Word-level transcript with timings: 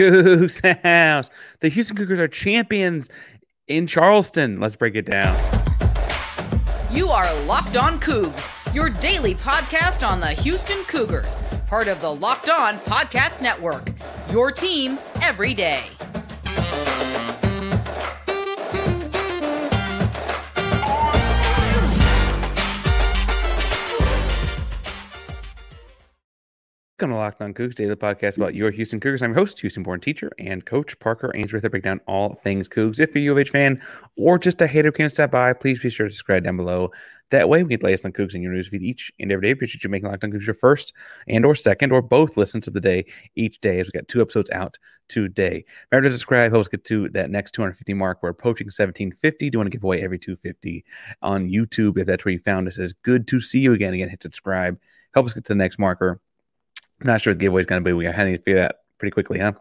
Cougs 0.00 0.82
House. 0.82 1.28
The 1.60 1.68
Houston 1.68 1.94
Cougars 1.94 2.18
are 2.18 2.28
champions 2.28 3.10
in 3.68 3.86
Charleston. 3.86 4.58
Let's 4.58 4.74
break 4.76 4.94
it 4.94 5.04
down. 5.04 5.36
You 6.90 7.10
are 7.10 7.32
Locked 7.42 7.76
On 7.76 8.00
Cougs, 8.00 8.74
your 8.74 8.88
daily 8.88 9.34
podcast 9.34 10.06
on 10.06 10.20
the 10.20 10.28
Houston 10.28 10.82
Cougars, 10.84 11.42
part 11.66 11.86
of 11.86 12.00
the 12.00 12.12
Locked 12.12 12.48
On 12.48 12.78
Podcast 12.78 13.42
Network. 13.42 13.90
Your 14.30 14.50
team 14.50 14.98
every 15.20 15.52
day. 15.52 15.84
Welcome 27.00 27.14
to 27.14 27.18
Locked 27.18 27.40
On 27.40 27.54
Cougs, 27.54 27.74
daily 27.74 27.96
podcast 27.96 28.36
about 28.36 28.54
your 28.54 28.70
Houston 28.70 29.00
Cougars. 29.00 29.22
I'm 29.22 29.30
your 29.30 29.38
host, 29.38 29.58
Houston-born 29.60 30.00
teacher 30.00 30.30
and 30.38 30.66
coach 30.66 30.98
Parker 30.98 31.32
Ainsworth. 31.34 31.64
I 31.64 31.68
break 31.68 31.82
down 31.82 32.02
all 32.06 32.34
things 32.34 32.68
Cougs. 32.68 33.00
If 33.00 33.14
you're 33.14 33.22
a 33.22 33.24
U 33.24 33.32
of 33.32 33.38
H 33.38 33.48
fan 33.48 33.82
or 34.16 34.38
just 34.38 34.60
a 34.60 34.66
hater 34.66 34.92
can't 34.92 35.10
stop 35.10 35.30
by, 35.30 35.54
please 35.54 35.80
be 35.80 35.88
sure 35.88 36.08
to 36.08 36.12
subscribe 36.12 36.44
down 36.44 36.58
below. 36.58 36.90
That 37.30 37.48
way, 37.48 37.62
we 37.62 37.70
get 37.70 37.82
latest 37.82 38.04
on 38.04 38.12
Cougs 38.12 38.34
in 38.34 38.42
your 38.42 38.52
newsfeed 38.52 38.82
each 38.82 39.10
and 39.18 39.32
every 39.32 39.46
day. 39.46 39.52
Appreciate 39.52 39.82
you 39.82 39.88
making 39.88 40.10
Locked 40.10 40.24
On 40.24 40.30
Cougs 40.30 40.44
your 40.44 40.52
first 40.52 40.92
and 41.26 41.46
or 41.46 41.54
second 41.54 41.90
or 41.90 42.02
both 42.02 42.36
listens 42.36 42.68
of 42.68 42.74
the 42.74 42.82
day 42.82 43.06
each 43.34 43.62
day 43.62 43.80
as 43.80 43.86
we 43.86 43.98
got 43.98 44.06
two 44.06 44.20
episodes 44.20 44.50
out 44.50 44.76
today. 45.08 45.64
Remember 45.90 46.10
to 46.10 46.14
subscribe. 46.14 46.52
Help 46.52 46.60
us 46.60 46.68
get 46.68 46.84
to 46.84 47.08
that 47.08 47.30
next 47.30 47.52
250 47.52 47.94
mark. 47.94 48.18
We're 48.22 48.28
approaching 48.28 48.66
1750. 48.66 49.48
Do 49.48 49.56
want 49.56 49.68
to 49.68 49.74
give 49.74 49.84
away 49.84 50.02
every 50.02 50.18
250 50.18 50.84
on 51.22 51.48
YouTube 51.48 51.96
if 51.96 52.06
that's 52.06 52.26
where 52.26 52.32
you 52.32 52.40
found 52.40 52.68
us. 52.68 52.76
It's 52.76 52.92
good 52.92 53.26
to 53.28 53.40
see 53.40 53.60
you 53.60 53.72
again. 53.72 53.94
Again, 53.94 54.10
hit 54.10 54.20
subscribe. 54.20 54.78
Help 55.14 55.24
us 55.24 55.32
get 55.32 55.46
to 55.46 55.54
the 55.54 55.56
next 55.56 55.78
marker 55.78 56.20
not 57.02 57.20
sure 57.20 57.32
what 57.32 57.38
the 57.38 57.44
giveaway 57.44 57.60
is 57.60 57.66
going 57.66 57.82
to 57.82 57.88
be. 57.88 57.92
We 57.92 58.04
got 58.04 58.16
to 58.16 58.38
figure 58.38 58.60
that 58.60 58.82
pretty 58.98 59.12
quickly, 59.12 59.38
huh? 59.38 59.52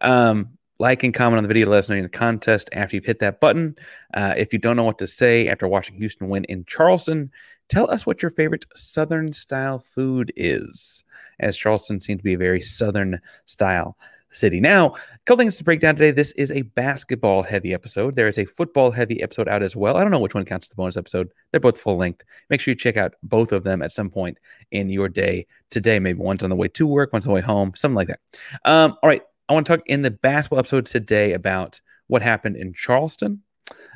Um, 0.00 0.56
like 0.78 1.02
and 1.02 1.14
comment 1.14 1.38
on 1.38 1.44
the 1.44 1.48
video. 1.48 1.68
Let 1.68 1.78
us 1.78 1.88
know 1.88 1.96
in 1.96 2.02
the 2.02 2.08
contest 2.08 2.68
after 2.72 2.96
you've 2.96 3.04
hit 3.04 3.20
that 3.20 3.40
button. 3.40 3.76
Uh, 4.14 4.34
if 4.36 4.52
you 4.52 4.58
don't 4.58 4.76
know 4.76 4.84
what 4.84 4.98
to 4.98 5.06
say 5.06 5.48
after 5.48 5.66
watching 5.66 5.96
Houston 5.96 6.28
win 6.28 6.44
in 6.44 6.64
Charleston, 6.66 7.30
tell 7.68 7.90
us 7.90 8.04
what 8.04 8.22
your 8.22 8.30
favorite 8.30 8.66
Southern 8.74 9.32
style 9.32 9.78
food 9.78 10.32
is, 10.36 11.04
as 11.40 11.56
Charleston 11.56 12.00
seems 12.00 12.18
to 12.18 12.24
be 12.24 12.34
a 12.34 12.38
very 12.38 12.60
Southern 12.60 13.20
style 13.46 13.96
city. 14.36 14.60
Now, 14.60 14.88
a 14.90 15.18
couple 15.24 15.38
things 15.38 15.56
to 15.56 15.64
break 15.64 15.80
down 15.80 15.96
today. 15.96 16.10
This 16.10 16.32
is 16.32 16.52
a 16.52 16.62
basketball 16.62 17.42
heavy 17.42 17.72
episode. 17.74 18.14
There 18.14 18.28
is 18.28 18.38
a 18.38 18.44
football 18.44 18.90
heavy 18.90 19.22
episode 19.22 19.48
out 19.48 19.62
as 19.62 19.74
well. 19.74 19.96
I 19.96 20.02
don't 20.02 20.10
know 20.10 20.18
which 20.18 20.34
one 20.34 20.44
counts 20.44 20.66
as 20.66 20.68
the 20.70 20.76
bonus 20.76 20.96
episode. 20.96 21.30
They're 21.50 21.60
both 21.60 21.78
full 21.78 21.96
length. 21.96 22.22
Make 22.50 22.60
sure 22.60 22.72
you 22.72 22.76
check 22.76 22.96
out 22.96 23.14
both 23.22 23.52
of 23.52 23.64
them 23.64 23.82
at 23.82 23.92
some 23.92 24.10
point 24.10 24.38
in 24.70 24.90
your 24.90 25.08
day 25.08 25.46
today. 25.70 25.98
Maybe 25.98 26.18
one's 26.18 26.42
on 26.42 26.50
the 26.50 26.56
way 26.56 26.68
to 26.68 26.86
work, 26.86 27.12
one's 27.12 27.26
on 27.26 27.30
the 27.30 27.34
way 27.34 27.40
home, 27.40 27.72
something 27.74 27.96
like 27.96 28.08
that. 28.08 28.20
Um, 28.64 28.96
all 29.02 29.08
right. 29.08 29.22
I 29.48 29.52
want 29.52 29.66
to 29.66 29.76
talk 29.76 29.86
in 29.86 30.02
the 30.02 30.10
basketball 30.10 30.58
episode 30.58 30.86
today 30.86 31.32
about 31.32 31.80
what 32.08 32.20
happened 32.20 32.56
in 32.56 32.72
Charleston, 32.72 33.42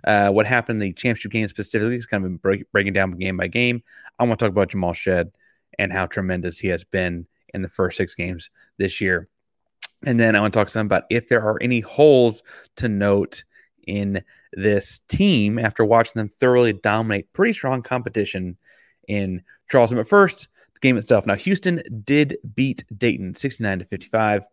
uh, 0.06 0.30
what 0.30 0.46
happened 0.46 0.80
in 0.80 0.88
the 0.88 0.92
championship 0.94 1.32
game 1.32 1.48
specifically. 1.48 1.96
It's 1.96 2.06
kind 2.06 2.24
of 2.24 2.40
break, 2.40 2.70
breaking 2.72 2.92
down 2.92 3.10
game 3.12 3.36
by 3.36 3.48
game. 3.48 3.82
I 4.18 4.24
want 4.24 4.38
to 4.38 4.44
talk 4.44 4.52
about 4.52 4.70
Jamal 4.70 4.94
Shead 4.94 5.32
and 5.78 5.92
how 5.92 6.06
tremendous 6.06 6.58
he 6.58 6.68
has 6.68 6.84
been 6.84 7.26
in 7.52 7.62
the 7.62 7.68
first 7.68 7.96
six 7.96 8.14
games 8.14 8.50
this 8.78 9.00
year. 9.00 9.28
And 10.04 10.18
then 10.18 10.34
I 10.34 10.40
want 10.40 10.52
to 10.52 10.58
talk 10.58 10.70
some 10.70 10.86
about 10.86 11.04
if 11.10 11.28
there 11.28 11.42
are 11.42 11.58
any 11.60 11.80
holes 11.80 12.42
to 12.76 12.88
note 12.88 13.44
in 13.86 14.22
this 14.52 15.00
team 15.08 15.58
after 15.58 15.84
watching 15.84 16.12
them 16.16 16.30
thoroughly 16.40 16.72
dominate 16.72 17.32
pretty 17.32 17.52
strong 17.52 17.82
competition 17.82 18.56
in 19.08 19.42
Charleston. 19.70 19.98
But 19.98 20.08
first, 20.08 20.48
the 20.74 20.80
game 20.80 20.96
itself. 20.96 21.26
Now, 21.26 21.34
Houston 21.34 21.82
did 22.04 22.38
beat 22.54 22.84
Dayton 22.96 23.34
69 23.34 23.80
to 23.80 23.84
55. 23.84 24.44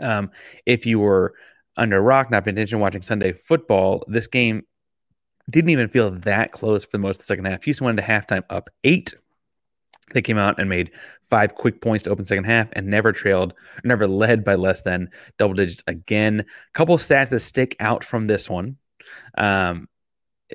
Um, 0.00 0.30
if 0.64 0.86
you 0.86 1.00
were 1.00 1.34
under 1.76 2.00
rock, 2.00 2.30
not 2.30 2.44
paying 2.44 2.56
attention, 2.56 2.80
watching 2.80 3.02
Sunday 3.02 3.32
football, 3.32 4.04
this 4.08 4.26
game 4.26 4.64
didn't 5.50 5.70
even 5.70 5.88
feel 5.88 6.10
that 6.10 6.52
close 6.52 6.84
for 6.84 6.92
the 6.92 6.98
most 6.98 7.16
of 7.16 7.18
the 7.18 7.24
second 7.24 7.46
half. 7.46 7.64
Houston 7.64 7.84
went 7.84 7.98
into 7.98 8.10
halftime 8.10 8.44
up 8.50 8.68
eight. 8.84 9.14
They 10.12 10.22
came 10.22 10.38
out 10.38 10.58
and 10.58 10.68
made 10.68 10.90
five 11.22 11.54
quick 11.54 11.80
points 11.80 12.04
to 12.04 12.10
open 12.10 12.24
second 12.24 12.44
half 12.44 12.68
and 12.72 12.86
never 12.86 13.12
trailed, 13.12 13.54
never 13.84 14.06
led 14.06 14.44
by 14.44 14.54
less 14.54 14.80
than 14.82 15.10
double 15.38 15.54
digits 15.54 15.84
again. 15.86 16.44
Couple 16.72 16.96
stats 16.96 17.28
that 17.30 17.40
stick 17.40 17.76
out 17.80 18.02
from 18.02 18.26
this 18.26 18.48
one. 18.48 18.76
Um, 19.36 19.88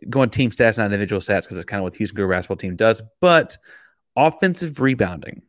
going 0.10 0.30
team 0.30 0.52
stats, 0.52 0.78
not 0.78 0.86
individual 0.86 1.22
stats, 1.22 1.44
because 1.44 1.58
it's 1.58 1.66
kind 1.66 1.80
of 1.80 1.84
what 1.84 1.96
Houston 1.96 2.16
Cougar 2.16 2.30
basketball 2.30 2.58
team 2.58 2.76
does. 2.76 3.02
But 3.20 3.58
offensive 4.16 4.80
rebounding, 4.80 5.44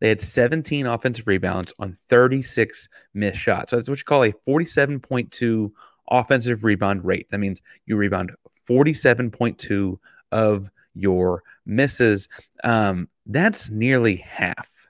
they 0.00 0.08
had 0.08 0.20
17 0.20 0.86
offensive 0.86 1.26
rebounds 1.26 1.72
on 1.78 1.96
36 2.08 2.88
missed 3.12 3.38
shots. 3.38 3.70
So 3.70 3.76
that's 3.76 3.88
what 3.88 3.98
you 3.98 4.04
call 4.04 4.24
a 4.24 4.32
47.2 4.32 5.70
offensive 6.10 6.64
rebound 6.64 7.04
rate. 7.04 7.26
That 7.30 7.38
means 7.38 7.62
you 7.86 7.96
rebound 7.96 8.32
47.2 8.68 9.98
of 10.32 10.70
your 10.94 11.42
misses. 11.66 12.28
Um, 12.62 13.08
that's 13.26 13.70
nearly 13.70 14.16
half. 14.16 14.88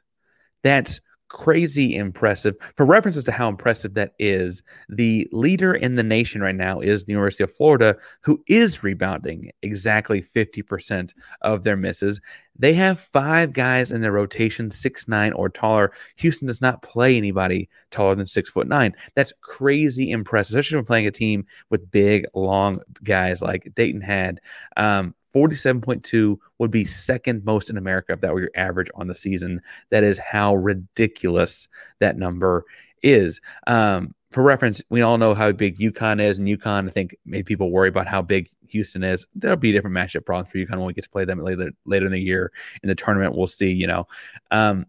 That's 0.63 1.01
crazy 1.35 1.97
impressive. 1.97 2.55
For 2.77 2.87
references 2.87 3.25
to 3.25 3.33
how 3.33 3.49
impressive 3.49 3.95
that 3.95 4.13
is, 4.21 4.63
the 4.89 5.29
leader 5.33 5.75
in 5.75 5.97
the 5.97 6.03
nation 6.05 6.41
right 6.41 6.55
now 6.55 6.79
is 6.79 7.05
the 7.05 7.13
University 7.13 7.43
of 7.43 7.53
Florida, 7.53 7.97
who 8.21 8.41
is 8.47 8.85
rebounding 8.85 9.51
exactly 9.63 10.23
50% 10.23 11.13
of 11.43 11.65
their 11.65 11.77
misses. 11.77 12.21
They 12.57 12.73
have 12.75 13.01
five 13.01 13.53
guys 13.53 13.91
in 13.91 14.01
their 14.01 14.13
rotation, 14.13 14.71
six 14.71 15.09
nine 15.09 15.33
or 15.33 15.49
taller. 15.49 15.93
Houston 16.17 16.47
does 16.47 16.61
not 16.61 16.83
play 16.83 17.17
anybody 17.17 17.69
taller 17.91 18.15
than 18.15 18.29
six 18.29 18.49
foot 18.49 18.69
nine. 18.69 18.95
That's 19.17 19.33
crazy 19.41 20.13
impressive, 20.13 20.57
especially 20.57 20.77
when 20.77 20.87
playing 20.87 21.07
a 21.09 21.11
team 21.11 21.47
with 21.69 21.91
big, 21.91 22.27
long 22.33 22.79
guys 23.03 23.43
like 23.43 23.73
Dayton 23.75 24.03
had. 24.03 24.41
Um, 24.77 25.17
47.2 25.35 26.39
would 26.59 26.71
be 26.71 26.85
second 26.85 27.45
most 27.45 27.71
in 27.71 27.77
America 27.77 28.13
if 28.13 28.21
that 28.21 28.33
were 28.33 28.43
your 28.43 28.51
average 28.55 28.91
on 28.95 29.09
the 29.09 29.15
season. 29.15 29.61
That 29.91 30.05
is 30.05 30.19
how 30.19 30.55
ridiculous 30.55 31.69
that 31.99 32.17
number 32.17 32.65
is. 33.03 33.41
Um, 33.67 34.15
for 34.31 34.43
reference, 34.43 34.83
we 34.91 35.03
all 35.03 35.17
know 35.17 35.35
how 35.35 35.53
big 35.53 35.79
UConn 35.79 36.21
is, 36.21 36.41
and 36.41 36.49
UConn, 36.49 36.89
I 36.89 36.91
think, 36.91 37.17
made 37.25 37.47
people 37.47 37.71
worry 37.71 37.89
about 37.89 38.09
how 38.09 38.21
big 38.21 38.49
Houston 38.69 39.05
is. 39.05 39.27
There'll 39.37 39.57
be 39.57 39.71
different 39.71 39.95
matchup 39.95 40.27
problems 40.27 40.51
for 40.51 40.59
UConn 40.59 40.79
when 40.79 40.87
we 40.87 40.93
get 40.93 41.05
to 41.05 41.11
play 41.11 41.25
them 41.25 41.39
later 41.39 41.71
later 41.85 42.07
in 42.07 42.13
the 42.13 42.21
year 42.21 42.51
in 42.83 42.89
the 42.89 42.97
tournament. 42.97 43.37
We'll 43.37 43.47
see. 43.47 43.71
You 43.71 43.87
know, 43.87 44.09
um, 44.51 44.87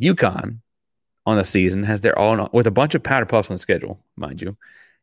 UConn 0.00 0.60
on 1.26 1.36
the 1.36 1.44
season 1.44 1.82
has 1.82 2.00
their 2.00 2.16
own 2.16 2.48
with 2.52 2.68
a 2.68 2.70
bunch 2.70 2.94
of 2.94 3.02
powder 3.02 3.26
puffs 3.26 3.50
on 3.50 3.56
the 3.56 3.58
schedule, 3.58 3.98
mind 4.14 4.40
you, 4.40 4.56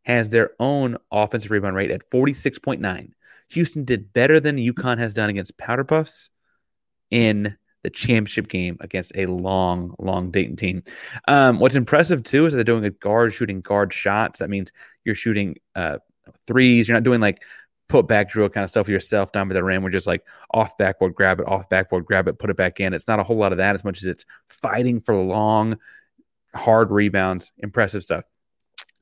has 0.03 0.29
their 0.29 0.51
own 0.59 0.97
offensive 1.11 1.51
rebound 1.51 1.75
rate 1.75 1.91
at 1.91 2.09
forty 2.09 2.33
six 2.33 2.57
point 2.57 2.79
nine. 2.79 3.13
Houston 3.53 3.85
did 3.85 4.13
better 4.13 4.39
than 4.39 4.57
UConn 4.57 4.97
has 4.97 5.13
done 5.13 5.29
against 5.29 5.57
Powder 5.57 5.83
Puffs 5.83 6.29
in 7.11 7.57
the 7.83 7.89
championship 7.89 8.47
game 8.47 8.77
against 8.79 9.11
a 9.15 9.25
long, 9.25 9.93
long 9.99 10.31
Dayton 10.31 10.55
team. 10.55 10.83
Um, 11.27 11.59
what's 11.59 11.75
impressive 11.75 12.23
too 12.23 12.45
is 12.45 12.53
that 12.53 12.57
they're 12.57 12.63
doing 12.63 12.85
a 12.85 12.89
guard 12.89 13.33
shooting 13.33 13.61
guard 13.61 13.93
shots. 13.93 14.39
That 14.39 14.49
means 14.49 14.71
you're 15.03 15.15
shooting 15.15 15.57
uh, 15.75 15.97
threes. 16.47 16.87
You're 16.87 16.95
not 16.95 17.03
doing 17.03 17.21
like 17.21 17.43
put 17.89 18.07
back 18.07 18.29
drill 18.29 18.49
kind 18.49 18.63
of 18.63 18.69
stuff 18.69 18.87
yourself 18.87 19.31
down 19.31 19.49
by 19.49 19.53
the 19.53 19.63
rim. 19.63 19.83
We're 19.83 19.89
just 19.89 20.07
like 20.07 20.23
off 20.53 20.77
backboard, 20.77 21.13
grab 21.13 21.39
it, 21.39 21.47
off 21.47 21.69
backboard, 21.69 22.05
grab 22.05 22.27
it, 22.27 22.39
put 22.39 22.49
it 22.49 22.57
back 22.57 22.79
in. 22.79 22.93
It's 22.93 23.07
not 23.07 23.19
a 23.19 23.23
whole 23.23 23.37
lot 23.37 23.51
of 23.51 23.57
that 23.57 23.75
as 23.75 23.83
much 23.83 23.97
as 23.97 24.05
it's 24.05 24.25
fighting 24.47 25.01
for 25.01 25.15
long, 25.15 25.77
hard 26.55 26.89
rebounds. 26.89 27.51
Impressive 27.59 28.01
stuff. 28.01 28.23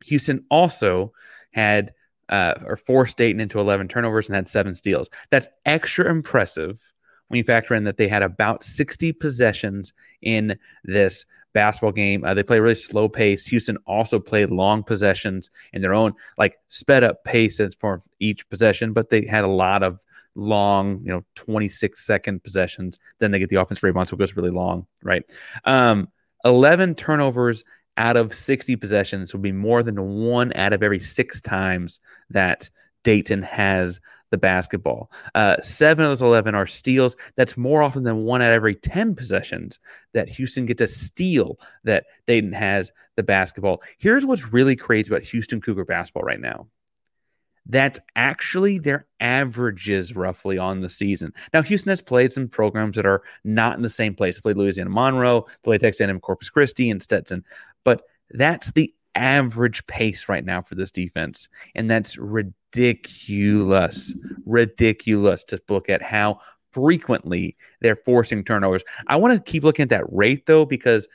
Houston 0.06 0.46
also 0.50 1.14
had 1.52 1.94
uh, 2.32 2.56
or 2.66 2.78
forced 2.78 3.18
Dayton 3.18 3.42
into 3.42 3.60
11 3.60 3.88
turnovers 3.88 4.28
and 4.28 4.36
had 4.36 4.48
seven 4.48 4.74
steals. 4.74 5.10
That's 5.30 5.48
extra 5.66 6.10
impressive 6.10 6.92
when 7.28 7.38
you 7.38 7.44
factor 7.44 7.76
in 7.76 7.84
that 7.84 7.98
they 7.98 8.08
had 8.08 8.24
about 8.24 8.64
60 8.64 9.14
possessions 9.14 9.94
in 10.22 10.58
this 10.84 11.26
basketball 11.54 11.92
game. 11.92 12.24
Uh, 12.24 12.34
they 12.34 12.44
play 12.44 12.60
really 12.60 12.76
slow 12.76 13.10
pace. 13.10 13.46
Houston 13.48 13.78
also 13.86 14.20
played 14.20 14.50
long 14.50 14.84
possessions 14.84 15.50
in 15.74 15.82
their 15.82 15.94
own 15.94 16.14
like 16.38 16.58
sped 16.70 17.04
up 17.04 17.24
pace 17.24 17.60
for 17.80 18.02
each 18.20 18.50
possession, 18.50 18.94
but 18.94 19.10
they 19.10 19.26
had 19.26 19.44
a 19.44 19.48
lot 19.48 19.84
of 19.84 20.06
long, 20.36 21.02
you 21.04 21.12
know, 21.12 21.24
26 21.36 22.06
second 22.06 22.44
possessions. 22.44 23.00
Then 23.20 23.32
they 23.32 23.40
get 23.40 23.50
the 23.50 23.58
offensive 23.58 23.84
rebound, 23.84 24.08
so 24.08 24.16
it 24.16 24.20
goes 24.20 24.36
really 24.36 24.50
long, 24.50 24.88
right? 25.04 25.24
Um, 25.66 26.08
11 26.46 26.96
turnovers 26.96 27.64
out 27.98 28.18
of 28.18 28.34
60 28.34 28.76
possessions 28.76 29.34
would 29.34 29.42
be 29.42 29.52
more 29.52 29.84
than 29.84 30.02
one 30.02 30.52
out 30.56 30.74
of 30.74 30.84
every 30.84 31.00
six 31.00 31.42
times 31.42 32.00
that 32.30 32.70
Dayton 33.04 33.42
has 33.42 34.00
the 34.32 34.38
basketball. 34.38 35.12
Uh, 35.36 35.58
seven 35.62 36.06
of 36.06 36.10
those 36.10 36.22
11 36.22 36.56
are 36.56 36.66
steals. 36.66 37.16
That's 37.36 37.58
more 37.58 37.84
often 37.84 38.04
than 38.04 38.24
one 38.24 38.42
out 38.42 38.50
of 38.50 38.56
every 38.56 38.76
10 38.76 39.14
possessions 39.14 39.80
that 40.14 40.30
Houston 40.30 40.66
gets 40.66 40.82
a 40.82 40.88
steal 40.88 41.60
that 41.84 42.06
Dayton 42.28 42.54
has 42.54 42.92
the 43.18 43.24
basketball. 43.24 43.84
Here's 43.98 44.26
what's 44.26 44.52
really 44.52 44.76
crazy 44.76 45.12
about 45.12 45.24
Houston 45.24 45.62
Cougar 45.62 45.86
basketball 45.86 46.24
right 46.24 46.40
now. 46.40 46.68
That's 47.68 48.00
actually 48.16 48.80
their 48.80 49.06
averages 49.20 50.16
roughly 50.16 50.58
on 50.58 50.82
the 50.82 50.90
season. 50.90 51.34
Now, 51.54 51.62
Houston 51.62 51.92
has 51.92 52.02
played 52.02 52.32
some 52.32 52.48
programs 52.48 52.96
that 52.96 53.06
are 53.06 53.22
not 53.44 53.76
in 53.76 53.84
the 53.84 53.90
same 53.90 54.16
place. 54.16 54.38
They 54.38 54.42
played 54.42 54.58
Louisiana 54.58 54.90
Monroe, 54.90 55.46
played 55.64 55.82
Texas 55.82 56.02
A&M 56.02 56.20
Corpus 56.20 56.50
Christi 56.50 56.90
and 56.90 57.02
Stetson 57.02 57.44
but 57.84 58.04
that's 58.32 58.72
the 58.72 58.92
average 59.16 59.86
pace 59.88 60.30
right 60.30 60.46
now 60.46 60.62
for 60.62 60.76
this 60.76 60.92
defense. 60.92 61.50
And 61.76 61.90
that's 61.90 62.18
ridiculous. 62.18 64.16
Ridiculous 64.46 65.44
to 65.46 65.62
look 65.70 65.90
at 65.90 66.02
how 66.02 66.40
frequently 66.72 67.58
they're 67.82 67.96
forcing 67.96 68.44
turnovers. 68.44 68.84
I 69.08 69.18
want 69.18 69.34
to 69.34 69.52
keep 69.52 69.64
looking 69.64 69.84
at 69.84 69.90
that 69.90 70.12
rate 70.12 70.46
though, 70.46 70.66
because 70.66 71.08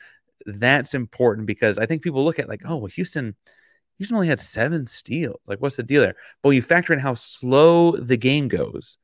that's 0.45 0.93
important 0.93 1.47
because 1.47 1.77
I 1.77 1.85
think 1.85 2.03
people 2.03 2.23
look 2.23 2.39
at 2.39 2.47
like, 2.47 2.61
oh, 2.65 2.77
well, 2.77 2.87
Houston, 2.87 3.35
Houston 3.97 4.15
only 4.15 4.27
had 4.27 4.39
seven 4.39 4.85
steals. 4.85 5.41
Like, 5.47 5.59
what's 5.59 5.75
the 5.75 5.83
deal 5.83 6.01
there? 6.01 6.15
But 6.43 6.51
you 6.51 6.61
factor 6.61 6.93
in 6.93 6.99
how 6.99 7.15
slow 7.15 7.91
the 7.91 8.17
game 8.17 8.47
goes, 8.47 8.97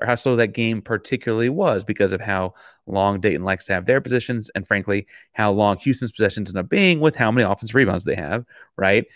or 0.00 0.06
how 0.06 0.14
slow 0.14 0.36
that 0.36 0.48
game 0.48 0.82
particularly 0.82 1.48
was 1.48 1.84
because 1.84 2.12
of 2.12 2.20
how 2.20 2.54
long 2.86 3.20
Dayton 3.20 3.44
likes 3.44 3.66
to 3.66 3.72
have 3.72 3.86
their 3.86 4.00
positions, 4.00 4.50
and 4.54 4.66
frankly, 4.66 5.06
how 5.32 5.52
long 5.52 5.78
Houston's 5.78 6.12
possessions 6.12 6.48
end 6.48 6.58
up 6.58 6.68
being 6.68 7.00
with 7.00 7.16
how 7.16 7.30
many 7.30 7.44
offensive 7.44 7.74
rebounds 7.74 8.04
they 8.04 8.16
have, 8.16 8.44
right? 8.76 9.06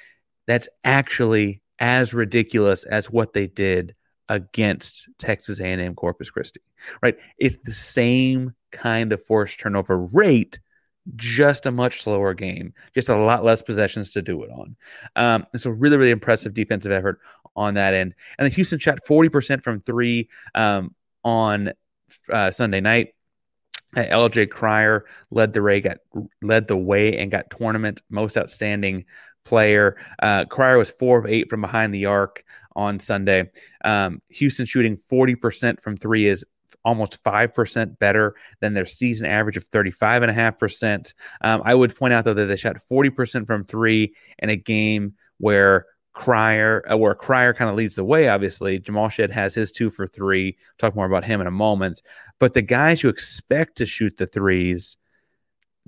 That's 0.46 0.68
actually 0.84 1.62
as 1.78 2.14
ridiculous 2.14 2.84
as 2.84 3.10
what 3.10 3.32
they 3.32 3.46
did 3.46 3.94
against 4.28 5.08
Texas 5.18 5.60
A&M 5.60 5.94
Corpus 5.94 6.30
Christi, 6.30 6.60
right? 7.02 7.16
It's 7.38 7.56
the 7.64 7.72
same 7.72 8.54
kind 8.70 9.12
of 9.12 9.22
forced 9.22 9.60
turnover 9.60 9.98
rate, 9.98 10.58
just 11.16 11.66
a 11.66 11.70
much 11.70 12.02
slower 12.02 12.32
game, 12.32 12.72
just 12.94 13.08
a 13.08 13.16
lot 13.16 13.44
less 13.44 13.60
possessions 13.60 14.12
to 14.12 14.22
do 14.22 14.42
it 14.42 14.50
on. 14.50 14.76
Um, 15.16 15.46
it's 15.52 15.66
a 15.66 15.72
really, 15.72 15.96
really 15.96 16.10
impressive 16.10 16.54
defensive 16.54 16.92
effort 16.92 17.20
on 17.56 17.74
that 17.74 17.94
end. 17.94 18.14
And 18.38 18.44
then 18.44 18.52
Houston 18.52 18.78
shot 18.78 19.00
40% 19.08 19.62
from 19.62 19.80
three 19.80 20.28
um, 20.54 20.94
on 21.22 21.72
uh, 22.32 22.50
Sunday 22.50 22.80
night. 22.80 23.14
Uh, 23.96 24.02
LJ 24.02 24.50
Cryer 24.50 25.04
led 25.30 25.52
the 25.52 25.62
way, 25.62 25.80
got 25.80 25.98
led 26.42 26.66
the 26.66 26.76
way, 26.76 27.18
and 27.18 27.30
got 27.30 27.50
tournament 27.50 28.02
most 28.10 28.36
outstanding 28.36 29.04
player. 29.44 29.96
Uh, 30.20 30.44
Cryer 30.46 30.78
was 30.78 30.90
four 30.90 31.18
of 31.18 31.26
eight 31.26 31.48
from 31.48 31.60
behind 31.60 31.94
the 31.94 32.06
arc 32.06 32.44
on 32.74 32.98
Sunday. 32.98 33.50
Um, 33.84 34.20
Houston 34.30 34.66
shooting 34.66 34.96
40% 34.96 35.80
from 35.80 35.96
three 35.96 36.26
is 36.26 36.44
almost 36.84 37.22
5% 37.22 37.98
better 37.98 38.34
than 38.60 38.74
their 38.74 38.86
season 38.86 39.26
average 39.26 39.56
of 39.56 39.68
35.5%. 39.70 41.14
Um, 41.40 41.62
I 41.64 41.74
would 41.74 41.96
point 41.96 42.14
out, 42.14 42.24
though, 42.24 42.34
that 42.34 42.46
they 42.46 42.56
shot 42.56 42.76
40% 42.90 43.46
from 43.46 43.64
three 43.64 44.14
in 44.38 44.50
a 44.50 44.56
game 44.56 45.14
where 45.38 45.86
Cryer, 46.14 46.84
uh, 46.90 46.96
where 46.96 47.14
Cryer 47.14 47.52
kind 47.52 47.68
of 47.68 47.76
leads 47.76 47.96
the 47.96 48.04
way, 48.04 48.28
obviously. 48.28 48.78
Jamal 48.78 49.08
Shead 49.08 49.30
has 49.30 49.54
his 49.54 49.70
two 49.72 49.90
for 49.90 50.06
three. 50.06 50.56
Talk 50.78 50.96
more 50.96 51.06
about 51.06 51.24
him 51.24 51.40
in 51.40 51.46
a 51.46 51.52
moment. 51.52 52.02
But 52.38 52.54
the 52.54 52.62
guys 52.62 53.02
you 53.02 53.08
expect 53.10 53.76
to 53.78 53.86
shoot 53.86 54.16
the 54.16 54.26
threes 54.26 54.96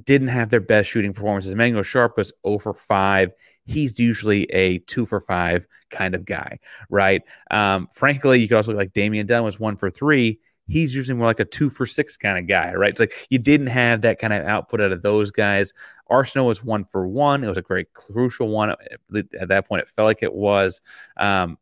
didn't 0.03 0.29
have 0.29 0.51
their 0.51 0.61
best 0.61 0.91
shooting 0.91 1.15
performances. 1.15 1.53
Emanuel 1.53 1.83
Sharp 1.83 2.17
goes 2.17 2.33
0 2.45 2.59
for 2.59 2.75
5 2.75 3.33
he's 3.67 3.99
usually 3.99 4.45
a 4.45 4.79
two 4.79 5.05
for 5.05 5.21
five 5.21 5.67
kind 5.91 6.15
of 6.15 6.25
guy, 6.25 6.59
right? 6.89 7.23
Um, 7.51 7.89
frankly, 7.93 8.41
you 8.41 8.49
could 8.49 8.57
also 8.57 8.73
look 8.73 8.79
like 8.79 8.93
Damian 8.93 9.27
Dunn 9.27 9.45
was 9.45 9.61
one 9.61 9.77
for 9.77 9.91
three. 9.91 10.39
He's 10.69 10.95
usually 10.95 11.17
more 11.17 11.27
like 11.27 11.41
a 11.41 11.45
two 11.45 11.71
for 11.71 11.87
six 11.87 12.17
kind 12.17 12.39
of 12.39 12.49
guy, 12.49 12.75
right? 12.75 12.91
It's 12.91 12.99
like 12.99 13.27
you 13.29 13.39
didn't 13.39 13.69
have 13.69 14.01
that 14.03 14.19
kind 14.19 14.33
of 14.33 14.45
output 14.47 14.81
out 14.81 14.93
of 14.93 15.03
those 15.03 15.31
guys. 15.31 15.73
Arceneaux 16.11 16.47
was 16.47 16.63
one 16.63 16.85
for 16.85 17.07
one. 17.07 17.43
It 17.43 17.49
was 17.49 17.59
a 17.59 17.63
very 17.63 17.87
crucial 17.93 18.49
one. 18.49 18.71
At 18.71 19.49
that 19.49 19.69
point, 19.69 19.83
it 19.83 19.91
felt 19.91 20.07
like 20.07 20.23
it 20.23 20.35
was. 20.35 20.81
Um, 21.17 21.59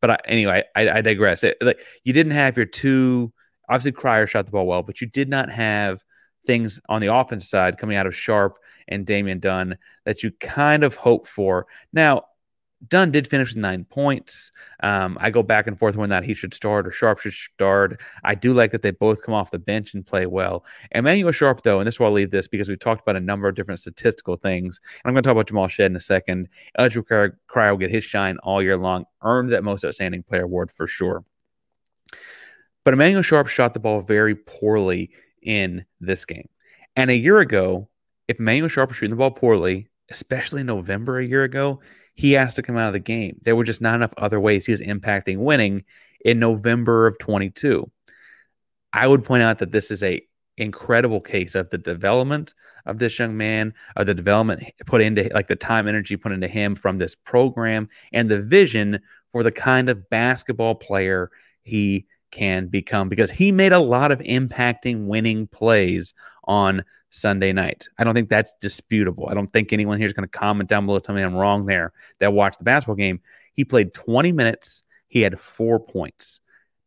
but 0.00 0.10
I, 0.10 0.18
anyway, 0.26 0.64
I, 0.76 0.88
I 0.90 1.00
digress. 1.00 1.44
It, 1.44 1.56
like 1.60 1.80
you 2.04 2.12
didn't 2.12 2.32
have 2.32 2.56
your 2.56 2.66
two. 2.66 3.32
Obviously, 3.68 3.92
Cryer 3.92 4.26
shot 4.26 4.46
the 4.46 4.52
ball 4.52 4.66
well, 4.66 4.82
but 4.82 5.00
you 5.00 5.06
did 5.06 5.28
not 5.28 5.50
have 5.50 6.02
things 6.44 6.80
on 6.88 7.00
the 7.00 7.12
offense 7.12 7.48
side 7.48 7.78
coming 7.78 7.96
out 7.96 8.06
of 8.06 8.14
Sharp 8.16 8.58
and 8.86 9.04
Damian 9.04 9.38
Dunn 9.38 9.76
that 10.04 10.22
you 10.22 10.30
kind 10.40 10.84
of 10.84 10.94
hope 10.94 11.26
for. 11.26 11.66
Now, 11.92 12.24
Dunn 12.86 13.10
did 13.10 13.26
finish 13.26 13.50
with 13.50 13.62
nine 13.62 13.84
points. 13.84 14.52
Um, 14.82 15.18
I 15.20 15.30
go 15.30 15.42
back 15.42 15.66
and 15.66 15.76
forth 15.76 15.96
when 15.96 16.10
that 16.10 16.22
he 16.22 16.32
should 16.32 16.54
start 16.54 16.86
or 16.86 16.92
Sharp 16.92 17.18
should 17.18 17.34
start. 17.34 18.00
I 18.22 18.36
do 18.36 18.52
like 18.52 18.70
that 18.70 18.82
they 18.82 18.92
both 18.92 19.22
come 19.22 19.34
off 19.34 19.50
the 19.50 19.58
bench 19.58 19.94
and 19.94 20.06
play 20.06 20.26
well. 20.26 20.64
Emanuel 20.92 21.32
Sharp, 21.32 21.62
though, 21.62 21.80
and 21.80 21.86
this 21.86 21.96
is 21.96 22.00
where 22.00 22.08
I'll 22.08 22.12
leave 22.12 22.30
this 22.30 22.46
because 22.46 22.68
we've 22.68 22.78
talked 22.78 23.02
about 23.02 23.16
a 23.16 23.20
number 23.20 23.48
of 23.48 23.56
different 23.56 23.80
statistical 23.80 24.36
things. 24.36 24.80
And 24.84 25.08
I'm 25.08 25.14
going 25.14 25.24
to 25.24 25.26
talk 25.26 25.32
about 25.32 25.48
Jamal 25.48 25.66
Shead 25.66 25.90
in 25.90 25.96
a 25.96 26.00
second. 26.00 26.48
LJ 26.78 27.32
Cryer 27.48 27.70
will 27.72 27.78
get 27.78 27.90
his 27.90 28.04
shine 28.04 28.38
all 28.38 28.62
year 28.62 28.76
long, 28.76 29.06
earned 29.22 29.50
that 29.52 29.64
most 29.64 29.84
outstanding 29.84 30.22
player 30.22 30.44
award 30.44 30.70
for 30.70 30.86
sure. 30.86 31.24
But 32.84 32.94
Emanuel 32.94 33.22
Sharp 33.22 33.48
shot 33.48 33.74
the 33.74 33.80
ball 33.80 34.00
very 34.00 34.36
poorly 34.36 35.10
in 35.42 35.84
this 36.00 36.24
game. 36.24 36.48
And 36.94 37.10
a 37.10 37.16
year 37.16 37.40
ago, 37.40 37.88
if 38.28 38.38
Emanuel 38.38 38.68
Sharp 38.68 38.90
was 38.90 38.96
shooting 38.96 39.10
the 39.10 39.16
ball 39.16 39.30
poorly, 39.30 39.88
especially 40.10 40.62
November 40.62 41.18
a 41.18 41.26
year 41.26 41.44
ago, 41.44 41.80
he 42.18 42.32
has 42.32 42.54
to 42.54 42.62
come 42.62 42.76
out 42.76 42.88
of 42.88 42.94
the 42.94 42.98
game. 42.98 43.38
There 43.42 43.54
were 43.54 43.62
just 43.62 43.80
not 43.80 43.94
enough 43.94 44.12
other 44.16 44.40
ways 44.40 44.66
he 44.66 44.72
was 44.72 44.80
impacting 44.80 45.38
winning 45.38 45.84
in 46.24 46.40
November 46.40 47.06
of 47.06 47.16
22. 47.20 47.88
I 48.92 49.06
would 49.06 49.22
point 49.22 49.44
out 49.44 49.60
that 49.60 49.70
this 49.70 49.92
is 49.92 50.02
a 50.02 50.20
incredible 50.56 51.20
case 51.20 51.54
of 51.54 51.70
the 51.70 51.78
development 51.78 52.54
of 52.86 52.98
this 52.98 53.20
young 53.20 53.36
man, 53.36 53.72
of 53.94 54.06
the 54.06 54.14
development 54.14 54.64
put 54.84 55.00
into 55.00 55.30
like 55.32 55.46
the 55.46 55.54
time 55.54 55.86
energy 55.86 56.16
put 56.16 56.32
into 56.32 56.48
him 56.48 56.74
from 56.74 56.98
this 56.98 57.14
program 57.14 57.88
and 58.12 58.28
the 58.28 58.42
vision 58.42 58.98
for 59.30 59.44
the 59.44 59.52
kind 59.52 59.88
of 59.88 60.10
basketball 60.10 60.74
player 60.74 61.30
he 61.62 62.04
can 62.32 62.66
become 62.66 63.08
because 63.08 63.30
he 63.30 63.52
made 63.52 63.72
a 63.72 63.78
lot 63.78 64.10
of 64.10 64.18
impacting 64.20 65.06
winning 65.06 65.46
plays 65.46 66.14
on 66.48 66.82
Sunday 67.10 67.52
night. 67.52 67.88
I 67.98 68.04
don't 68.04 68.14
think 68.14 68.28
that's 68.28 68.54
disputable. 68.60 69.28
I 69.28 69.34
don't 69.34 69.52
think 69.52 69.72
anyone 69.72 69.98
here 69.98 70.06
is 70.06 70.12
going 70.12 70.28
to 70.28 70.38
comment 70.38 70.68
down 70.68 70.86
below, 70.86 70.98
tell 70.98 71.14
me 71.14 71.22
I'm 71.22 71.34
wrong 71.34 71.66
there, 71.66 71.92
that 72.18 72.32
watched 72.32 72.58
the 72.58 72.64
basketball 72.64 72.96
game. 72.96 73.20
He 73.54 73.64
played 73.64 73.94
20 73.94 74.32
minutes, 74.32 74.82
he 75.08 75.22
had 75.22 75.38
four 75.38 75.80
points. 75.80 76.40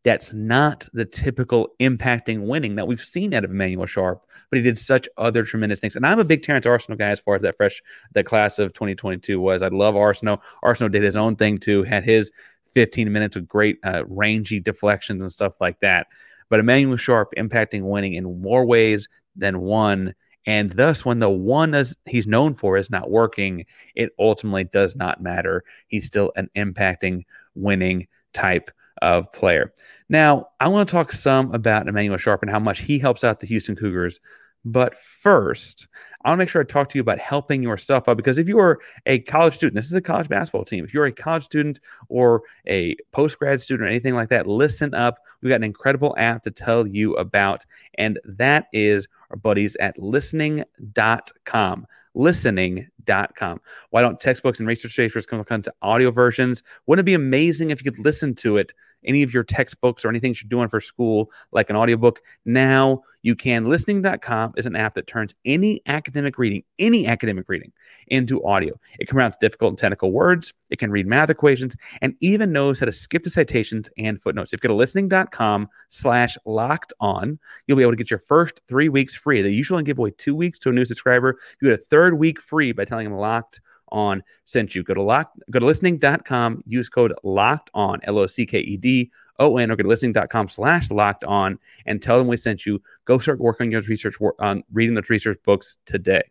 That's 0.04 0.32
not 0.32 0.88
the 0.92 1.04
typical 1.04 1.68
impacting 1.80 2.46
winning 2.46 2.74
that 2.76 2.88
we've 2.88 3.00
seen 3.00 3.34
out 3.34 3.44
of 3.44 3.50
Emanuel 3.50 3.86
Sharp, 3.86 4.26
but 4.50 4.56
he 4.56 4.62
did 4.62 4.78
such 4.78 5.08
other 5.16 5.44
tremendous 5.44 5.80
things. 5.80 5.94
And 5.94 6.04
I'm 6.04 6.18
a 6.18 6.24
big 6.24 6.42
Terrance 6.42 6.66
Arceneaux 6.66 6.98
guy 6.98 7.10
as 7.10 7.20
far 7.20 7.36
as 7.36 7.42
that 7.42 7.56
fresh, 7.56 7.82
that 8.14 8.26
class 8.26 8.58
of 8.58 8.72
2022 8.72 9.40
was. 9.40 9.62
I 9.62 9.68
love 9.68 9.94
Arceneaux. 9.94 10.40
Arceneaux 10.64 10.90
did 10.90 11.04
his 11.04 11.16
own 11.16 11.36
thing 11.36 11.58
too, 11.58 11.84
had 11.84 12.04
his 12.04 12.32
15 12.74 13.12
minutes 13.12 13.36
of 13.36 13.46
great 13.46 13.78
uh, 13.84 14.02
rangy 14.06 14.58
deflections 14.58 15.22
and 15.22 15.32
stuff 15.32 15.60
like 15.60 15.78
that. 15.80 16.08
But 16.48 16.60
Emanuel 16.60 16.96
Sharp 16.96 17.32
impacting 17.36 17.82
winning 17.82 18.14
in 18.14 18.42
more 18.42 18.64
ways 18.64 19.08
than 19.36 19.60
one. 19.60 20.14
And 20.46 20.72
thus, 20.72 21.04
when 21.04 21.20
the 21.20 21.30
one 21.30 21.74
is, 21.74 21.96
he's 22.06 22.26
known 22.26 22.54
for 22.54 22.76
is 22.76 22.90
not 22.90 23.10
working, 23.10 23.64
it 23.94 24.10
ultimately 24.18 24.64
does 24.64 24.96
not 24.96 25.22
matter. 25.22 25.62
He's 25.86 26.06
still 26.06 26.32
an 26.36 26.50
impacting, 26.56 27.24
winning 27.54 28.08
type 28.32 28.70
of 29.02 29.32
player. 29.32 29.72
Now, 30.08 30.48
I 30.60 30.68
want 30.68 30.88
to 30.88 30.92
talk 30.92 31.12
some 31.12 31.54
about 31.54 31.88
Emanuel 31.88 32.16
Sharp 32.16 32.42
and 32.42 32.50
how 32.50 32.58
much 32.58 32.80
he 32.80 32.98
helps 32.98 33.24
out 33.24 33.40
the 33.40 33.46
Houston 33.46 33.76
Cougars. 33.76 34.20
But 34.64 34.96
first, 34.96 35.88
I 36.24 36.28
want 36.28 36.38
to 36.38 36.42
make 36.42 36.48
sure 36.48 36.62
I 36.62 36.64
talk 36.64 36.88
to 36.90 36.98
you 36.98 37.02
about 37.02 37.18
helping 37.18 37.62
yourself 37.62 38.08
out 38.08 38.16
because 38.16 38.38
if 38.38 38.48
you 38.48 38.60
are 38.60 38.78
a 39.06 39.18
college 39.20 39.54
student, 39.54 39.74
this 39.74 39.86
is 39.86 39.92
a 39.92 40.00
college 40.00 40.28
basketball 40.28 40.64
team. 40.64 40.84
If 40.84 40.94
you're 40.94 41.06
a 41.06 41.12
college 41.12 41.44
student 41.44 41.80
or 42.08 42.42
a 42.68 42.96
post 43.10 43.38
grad 43.38 43.60
student 43.60 43.88
or 43.88 43.90
anything 43.90 44.14
like 44.14 44.28
that, 44.28 44.46
listen 44.46 44.94
up. 44.94 45.18
We've 45.40 45.50
got 45.50 45.56
an 45.56 45.64
incredible 45.64 46.14
app 46.16 46.44
to 46.44 46.52
tell 46.52 46.86
you 46.86 47.14
about, 47.14 47.64
and 47.98 48.20
that 48.24 48.66
is 48.72 49.08
buddies 49.36 49.76
at 49.76 49.98
listening.com. 49.98 51.86
Listening.com. 52.14 53.60
Why 53.90 54.00
don't 54.02 54.20
textbooks 54.20 54.58
and 54.58 54.68
research 54.68 54.96
papers 54.96 55.26
come 55.26 55.42
to 55.62 55.74
audio 55.80 56.10
versions? 56.10 56.62
Wouldn't 56.86 57.04
it 57.04 57.06
be 57.06 57.14
amazing 57.14 57.70
if 57.70 57.82
you 57.82 57.90
could 57.90 58.04
listen 58.04 58.34
to 58.36 58.58
it 58.58 58.72
any 59.04 59.22
of 59.22 59.32
your 59.32 59.44
textbooks 59.44 60.04
or 60.04 60.08
anything 60.08 60.34
you're 60.34 60.48
doing 60.48 60.68
for 60.68 60.80
school, 60.80 61.30
like 61.52 61.70
an 61.70 61.76
audiobook, 61.76 62.20
now 62.44 63.02
you 63.22 63.36
can. 63.36 63.68
Listening.com 63.68 64.52
is 64.56 64.66
an 64.66 64.76
app 64.76 64.94
that 64.94 65.06
turns 65.06 65.34
any 65.44 65.80
academic 65.86 66.38
reading, 66.38 66.62
any 66.78 67.06
academic 67.06 67.48
reading, 67.48 67.72
into 68.08 68.44
audio. 68.44 68.78
It 68.98 69.06
can 69.06 69.14
pronounce 69.14 69.36
difficult 69.36 69.70
and 69.70 69.78
technical 69.78 70.12
words, 70.12 70.52
it 70.70 70.78
can 70.78 70.90
read 70.90 71.06
math 71.06 71.30
equations, 71.30 71.76
and 72.00 72.14
even 72.20 72.52
knows 72.52 72.80
how 72.80 72.86
to 72.86 72.92
skip 72.92 73.22
to 73.22 73.30
citations 73.30 73.88
and 73.96 74.20
footnotes. 74.20 74.52
If 74.52 74.62
you 74.62 74.68
go 74.68 74.74
to 74.74 74.78
listening.com 74.78 75.68
slash 75.88 76.36
locked 76.44 76.92
on, 77.00 77.38
you'll 77.66 77.76
be 77.76 77.82
able 77.82 77.92
to 77.92 77.96
get 77.96 78.10
your 78.10 78.18
first 78.18 78.60
three 78.68 78.88
weeks 78.88 79.14
free. 79.14 79.42
They 79.42 79.50
usually 79.50 79.82
give 79.84 79.98
away 79.98 80.12
two 80.16 80.34
weeks 80.34 80.58
to 80.60 80.70
a 80.70 80.72
new 80.72 80.84
subscriber. 80.84 81.38
You 81.60 81.70
get 81.70 81.80
a 81.80 81.82
third 81.82 82.18
week 82.18 82.40
free 82.40 82.72
by 82.72 82.84
telling 82.84 83.04
them 83.04 83.16
locked 83.16 83.60
on 83.92 84.22
sent 84.44 84.74
you. 84.74 84.82
Go 84.82 84.94
to 84.94 85.02
lock, 85.02 85.32
go 85.50 85.60
to 85.60 85.66
listening.com, 85.66 86.64
use 86.66 86.88
code 86.88 87.12
locked 87.22 87.70
on, 87.74 88.00
L 88.02 88.18
O 88.18 88.26
C 88.26 88.44
K 88.46 88.58
E 88.58 88.76
D 88.76 89.10
O 89.38 89.56
N, 89.58 89.70
or 89.70 89.76
go 89.76 89.84
to 89.84 89.88
listening.com 89.88 90.48
slash 90.48 90.90
locked 90.90 91.24
on 91.24 91.58
and 91.86 92.02
tell 92.02 92.18
them 92.18 92.26
we 92.26 92.36
sent 92.36 92.66
you. 92.66 92.82
Go 93.04 93.18
start 93.18 93.38
working 93.38 93.66
on 93.66 93.70
your 93.70 93.82
research, 93.82 94.16
on 94.40 94.64
reading 94.72 94.94
those 94.94 95.10
research 95.10 95.38
books 95.44 95.78
today. 95.86 96.22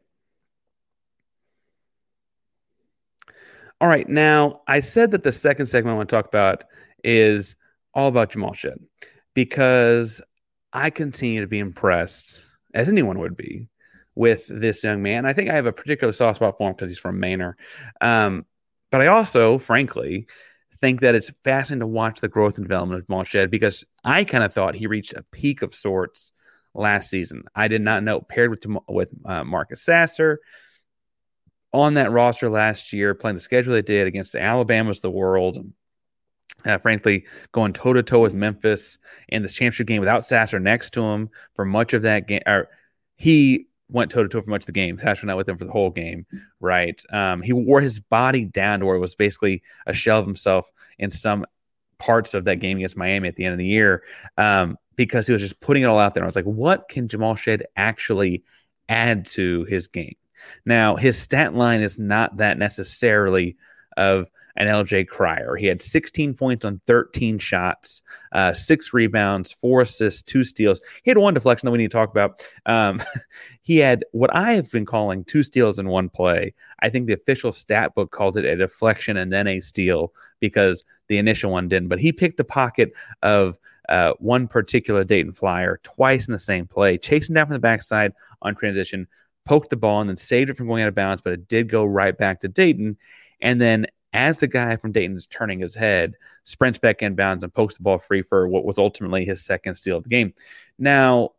All 3.79 3.87
right. 3.87 4.07
Now, 4.07 4.61
I 4.67 4.79
said 4.79 5.09
that 5.11 5.23
the 5.23 5.31
second 5.31 5.65
segment 5.65 5.93
I 5.93 5.97
want 5.97 6.09
to 6.09 6.15
talk 6.15 6.27
about 6.27 6.65
is 7.03 7.55
all 7.95 8.07
about 8.07 8.31
Jamal 8.31 8.53
Shead 8.53 8.77
because 9.33 10.21
I 10.71 10.91
continue 10.91 11.41
to 11.41 11.47
be 11.47 11.57
impressed, 11.57 12.41
as 12.73 12.87
anyone 12.89 13.17
would 13.19 13.35
be, 13.35 13.67
with 14.15 14.47
this 14.47 14.83
young 14.83 15.01
man. 15.01 15.25
I 15.25 15.33
think 15.33 15.49
I 15.49 15.55
have 15.55 15.65
a 15.65 15.73
particular 15.73 16.11
soft 16.11 16.37
spot 16.37 16.57
for 16.57 16.69
him 16.69 16.75
because 16.75 16.89
he's 16.89 16.99
from 16.99 17.19
Manor. 17.19 17.57
Um, 17.99 18.45
but 18.91 19.01
I 19.01 19.07
also, 19.07 19.57
frankly, 19.57 20.27
think 20.81 21.01
that 21.01 21.15
it's 21.15 21.29
fascinating 21.43 21.81
to 21.81 21.87
watch 21.87 22.19
the 22.19 22.27
growth 22.27 22.57
and 22.57 22.65
development 22.65 22.99
of 22.99 23.07
Jamal 23.07 23.47
because 23.47 23.85
I 24.03 24.23
kind 24.23 24.43
of 24.43 24.53
thought 24.53 24.75
he 24.75 24.87
reached 24.87 25.13
a 25.13 25.23
peak 25.31 25.61
of 25.61 25.73
sorts 25.73 26.31
last 26.73 27.09
season. 27.09 27.43
I 27.55 27.67
did 27.67 27.81
not 27.81 28.03
know 28.03 28.21
paired 28.21 28.49
with 28.49 28.65
with 28.87 29.09
uh, 29.25 29.43
Marcus 29.43 29.81
Sasser 29.81 30.39
on 31.71 31.93
that 31.93 32.11
roster 32.11 32.49
last 32.49 32.91
year, 32.91 33.13
playing 33.13 33.35
the 33.35 33.41
schedule 33.41 33.73
they 33.73 33.81
did 33.81 34.07
against 34.07 34.33
the 34.33 34.41
Alabamas 34.41 34.99
the 34.99 35.11
world. 35.11 35.57
Uh, 36.65 36.77
frankly, 36.77 37.25
going 37.53 37.73
toe 37.73 37.93
to 37.93 38.03
toe 38.03 38.19
with 38.19 38.35
Memphis 38.35 38.99
in 39.29 39.41
this 39.41 39.53
championship 39.53 39.87
game 39.87 39.99
without 39.99 40.25
Sasser 40.25 40.59
next 40.59 40.91
to 40.91 41.01
him 41.01 41.29
for 41.55 41.65
much 41.65 41.93
of 41.93 42.03
that 42.03 42.27
game. 42.27 42.41
Or 42.45 42.67
he 43.15 43.67
went 43.91 44.09
toe 44.09 44.23
to 44.23 44.29
toe 44.29 44.41
for 44.41 44.49
much 44.49 44.63
of 44.63 44.67
the 44.67 44.71
game. 44.71 44.97
Sasser 44.97 45.25
not 45.25 45.37
with 45.37 45.47
him 45.47 45.57
for 45.57 45.65
the 45.65 45.71
whole 45.71 45.91
game, 45.91 46.25
right? 46.59 47.01
Um, 47.11 47.41
he 47.41 47.53
wore 47.53 47.81
his 47.81 47.99
body 47.99 48.45
down 48.45 48.79
to 48.79 48.85
where 48.85 48.95
it 48.95 48.99
was 48.99 49.15
basically 49.15 49.61
a 49.85 49.93
shell 49.93 50.19
of 50.19 50.25
himself 50.25 50.71
in 50.97 51.11
some 51.11 51.45
parts 51.97 52.33
of 52.33 52.45
that 52.45 52.55
game 52.59 52.77
against 52.77 52.97
Miami 52.97 53.27
at 53.27 53.35
the 53.35 53.45
end 53.45 53.53
of 53.53 53.59
the 53.59 53.65
year 53.65 54.03
um, 54.37 54.77
because 54.95 55.27
he 55.27 55.33
was 55.33 55.41
just 55.41 55.59
putting 55.59 55.83
it 55.83 55.87
all 55.87 55.99
out 55.99 56.13
there. 56.13 56.23
I 56.23 56.25
was 56.25 56.35
like, 56.35 56.45
what 56.45 56.89
can 56.89 57.07
Jamal 57.07 57.35
Shead 57.35 57.65
actually 57.75 58.43
add 58.89 59.25
to 59.27 59.65
his 59.65 59.87
game? 59.87 60.15
Now, 60.65 60.95
his 60.95 61.17
stat 61.17 61.53
line 61.53 61.81
is 61.81 61.99
not 61.99 62.37
that 62.37 62.57
necessarily 62.57 63.57
of 63.97 64.27
an 64.55 64.67
LJ 64.67 65.07
Cryer. 65.07 65.55
He 65.55 65.65
had 65.65 65.81
16 65.81 66.33
points 66.33 66.65
on 66.65 66.81
13 66.87 67.39
shots, 67.39 68.01
uh, 68.31 68.53
six 68.53 68.93
rebounds, 68.93 69.51
four 69.51 69.81
assists, 69.81 70.21
two 70.21 70.43
steals. 70.43 70.81
He 71.03 71.09
had 71.09 71.17
one 71.17 71.33
deflection 71.33 71.67
that 71.67 71.71
we 71.71 71.77
need 71.77 71.91
to 71.91 71.97
talk 71.97 72.11
about. 72.11 72.43
Um, 72.65 73.01
he 73.71 73.77
had 73.77 74.03
what 74.11 74.35
I 74.35 74.51
have 74.55 74.69
been 74.69 74.83
calling 74.83 75.23
two 75.23 75.43
steals 75.43 75.79
in 75.79 75.87
one 75.87 76.09
play. 76.09 76.53
I 76.81 76.89
think 76.89 77.07
the 77.07 77.13
official 77.13 77.53
stat 77.53 77.95
book 77.95 78.11
called 78.11 78.35
it 78.35 78.43
a 78.43 78.57
deflection 78.57 79.15
and 79.15 79.31
then 79.31 79.47
a 79.47 79.61
steal 79.61 80.11
because 80.41 80.83
the 81.07 81.17
initial 81.17 81.51
one 81.51 81.69
didn't. 81.69 81.87
But 81.87 82.01
he 82.01 82.11
picked 82.11 82.35
the 82.35 82.43
pocket 82.43 82.91
of 83.23 83.57
uh, 83.87 84.11
one 84.19 84.49
particular 84.49 85.05
Dayton 85.05 85.31
Flyer 85.31 85.79
twice 85.83 86.27
in 86.27 86.33
the 86.33 86.37
same 86.37 86.67
play, 86.67 86.97
chasing 86.97 87.33
down 87.33 87.45
from 87.45 87.53
the 87.53 87.59
backside 87.59 88.11
on 88.41 88.55
transition, 88.55 89.07
poked 89.45 89.69
the 89.69 89.77
ball 89.77 90.01
and 90.01 90.09
then 90.09 90.17
saved 90.17 90.49
it 90.49 90.57
from 90.57 90.67
going 90.67 90.83
out 90.83 90.89
of 90.89 90.95
bounds, 90.95 91.21
but 91.21 91.31
it 91.31 91.47
did 91.47 91.69
go 91.69 91.85
right 91.85 92.17
back 92.17 92.41
to 92.41 92.49
Dayton. 92.49 92.97
And 93.39 93.61
then 93.61 93.87
as 94.11 94.39
the 94.39 94.47
guy 94.47 94.75
from 94.75 94.91
Dayton 94.91 95.15
is 95.15 95.27
turning 95.27 95.61
his 95.61 95.75
head, 95.75 96.15
sprints 96.43 96.77
back 96.77 96.99
inbounds 96.99 97.43
and 97.43 97.53
pokes 97.53 97.77
the 97.77 97.83
ball 97.83 97.99
free 97.99 98.21
for 98.21 98.49
what 98.49 98.65
was 98.65 98.77
ultimately 98.77 99.23
his 99.23 99.41
second 99.45 99.75
steal 99.75 99.95
of 99.95 100.03
the 100.03 100.09
game. 100.09 100.33
Now, 100.77 101.29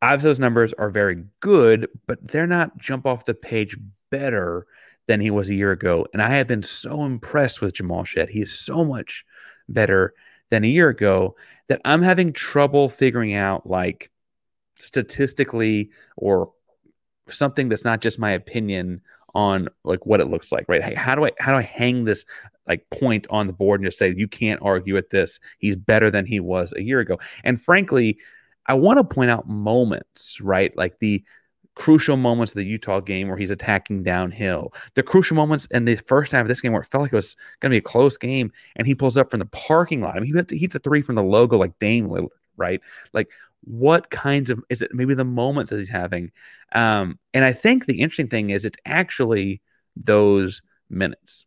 those 0.00 0.38
numbers 0.38 0.72
are 0.74 0.90
very 0.90 1.24
good, 1.40 1.88
but 2.06 2.26
they're 2.26 2.46
not 2.46 2.78
jump 2.78 3.06
off 3.06 3.24
the 3.24 3.34
page 3.34 3.76
better 4.10 4.66
than 5.06 5.20
he 5.20 5.30
was 5.30 5.48
a 5.48 5.54
year 5.54 5.72
ago. 5.72 6.06
And 6.12 6.22
I 6.22 6.28
have 6.30 6.46
been 6.46 6.62
so 6.62 7.04
impressed 7.04 7.60
with 7.60 7.74
Jamal 7.74 8.04
Shead. 8.04 8.28
He 8.28 8.40
is 8.40 8.58
so 8.58 8.84
much 8.84 9.24
better 9.68 10.14
than 10.50 10.64
a 10.64 10.68
year 10.68 10.88
ago 10.88 11.36
that 11.68 11.80
I'm 11.84 12.02
having 12.02 12.32
trouble 12.32 12.88
figuring 12.88 13.34
out 13.34 13.68
like 13.68 14.10
statistically 14.76 15.90
or 16.16 16.52
something 17.28 17.68
that's 17.68 17.84
not 17.84 18.00
just 18.00 18.18
my 18.18 18.30
opinion 18.30 19.00
on 19.34 19.68
like 19.84 20.06
what 20.06 20.20
it 20.20 20.28
looks 20.28 20.52
like, 20.52 20.66
right? 20.68 20.82
Hey, 20.82 20.94
how 20.94 21.14
do 21.14 21.26
I 21.26 21.32
how 21.38 21.52
do 21.52 21.58
I 21.58 21.62
hang 21.62 22.04
this 22.04 22.24
like 22.68 22.88
point 22.90 23.26
on 23.30 23.46
the 23.46 23.52
board 23.52 23.80
and 23.80 23.86
just 23.86 23.98
say 23.98 24.14
you 24.16 24.28
can't 24.28 24.60
argue 24.62 24.94
with 24.94 25.10
this? 25.10 25.40
He's 25.58 25.76
better 25.76 26.10
than 26.10 26.26
he 26.26 26.40
was 26.40 26.72
a 26.76 26.82
year 26.82 27.00
ago. 27.00 27.18
And 27.42 27.60
frankly, 27.60 28.18
I 28.66 28.74
want 28.74 28.98
to 28.98 29.04
point 29.04 29.30
out 29.30 29.48
moments, 29.48 30.40
right? 30.40 30.76
Like 30.76 30.98
the 30.98 31.22
crucial 31.74 32.16
moments 32.16 32.52
of 32.52 32.56
the 32.56 32.64
Utah 32.64 33.00
game 33.00 33.28
where 33.28 33.36
he's 33.36 33.50
attacking 33.50 34.04
downhill. 34.04 34.72
The 34.94 35.02
crucial 35.02 35.36
moments 35.36 35.66
in 35.72 35.84
the 35.84 35.96
first 35.96 36.32
half 36.32 36.42
of 36.42 36.48
this 36.48 36.60
game 36.60 36.72
where 36.72 36.82
it 36.82 36.88
felt 36.88 37.02
like 37.02 37.12
it 37.12 37.16
was 37.16 37.36
going 37.60 37.70
to 37.70 37.74
be 37.74 37.78
a 37.78 37.82
close 37.82 38.16
game 38.16 38.52
and 38.76 38.86
he 38.86 38.94
pulls 38.94 39.16
up 39.16 39.30
from 39.30 39.40
the 39.40 39.46
parking 39.46 40.00
lot. 40.00 40.16
I 40.16 40.20
mean, 40.20 40.32
he 40.50 40.58
hits, 40.58 40.74
a 40.74 40.78
three 40.78 41.02
from 41.02 41.16
the 41.16 41.22
logo 41.22 41.58
like 41.58 41.78
Dame 41.78 42.08
Lillard, 42.08 42.28
right? 42.56 42.80
Like 43.12 43.30
what 43.64 44.10
kinds 44.10 44.50
of 44.50 44.62
is 44.68 44.82
it 44.82 44.94
maybe 44.94 45.14
the 45.14 45.24
moments 45.24 45.70
that 45.70 45.78
he's 45.78 45.88
having 45.88 46.30
um, 46.72 47.18
and 47.32 47.44
i 47.44 47.52
think 47.52 47.86
the 47.86 48.00
interesting 48.00 48.28
thing 48.28 48.50
is 48.50 48.64
it's 48.64 48.78
actually 48.84 49.60
those 49.96 50.62
minutes 50.90 51.46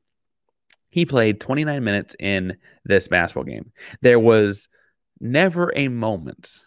he 0.89 1.05
played 1.05 1.39
29 1.39 1.83
minutes 1.83 2.15
in 2.19 2.57
this 2.85 3.07
basketball 3.07 3.43
game 3.43 3.71
there 4.01 4.19
was 4.19 4.67
never 5.19 5.71
a 5.75 5.87
moment 5.87 6.63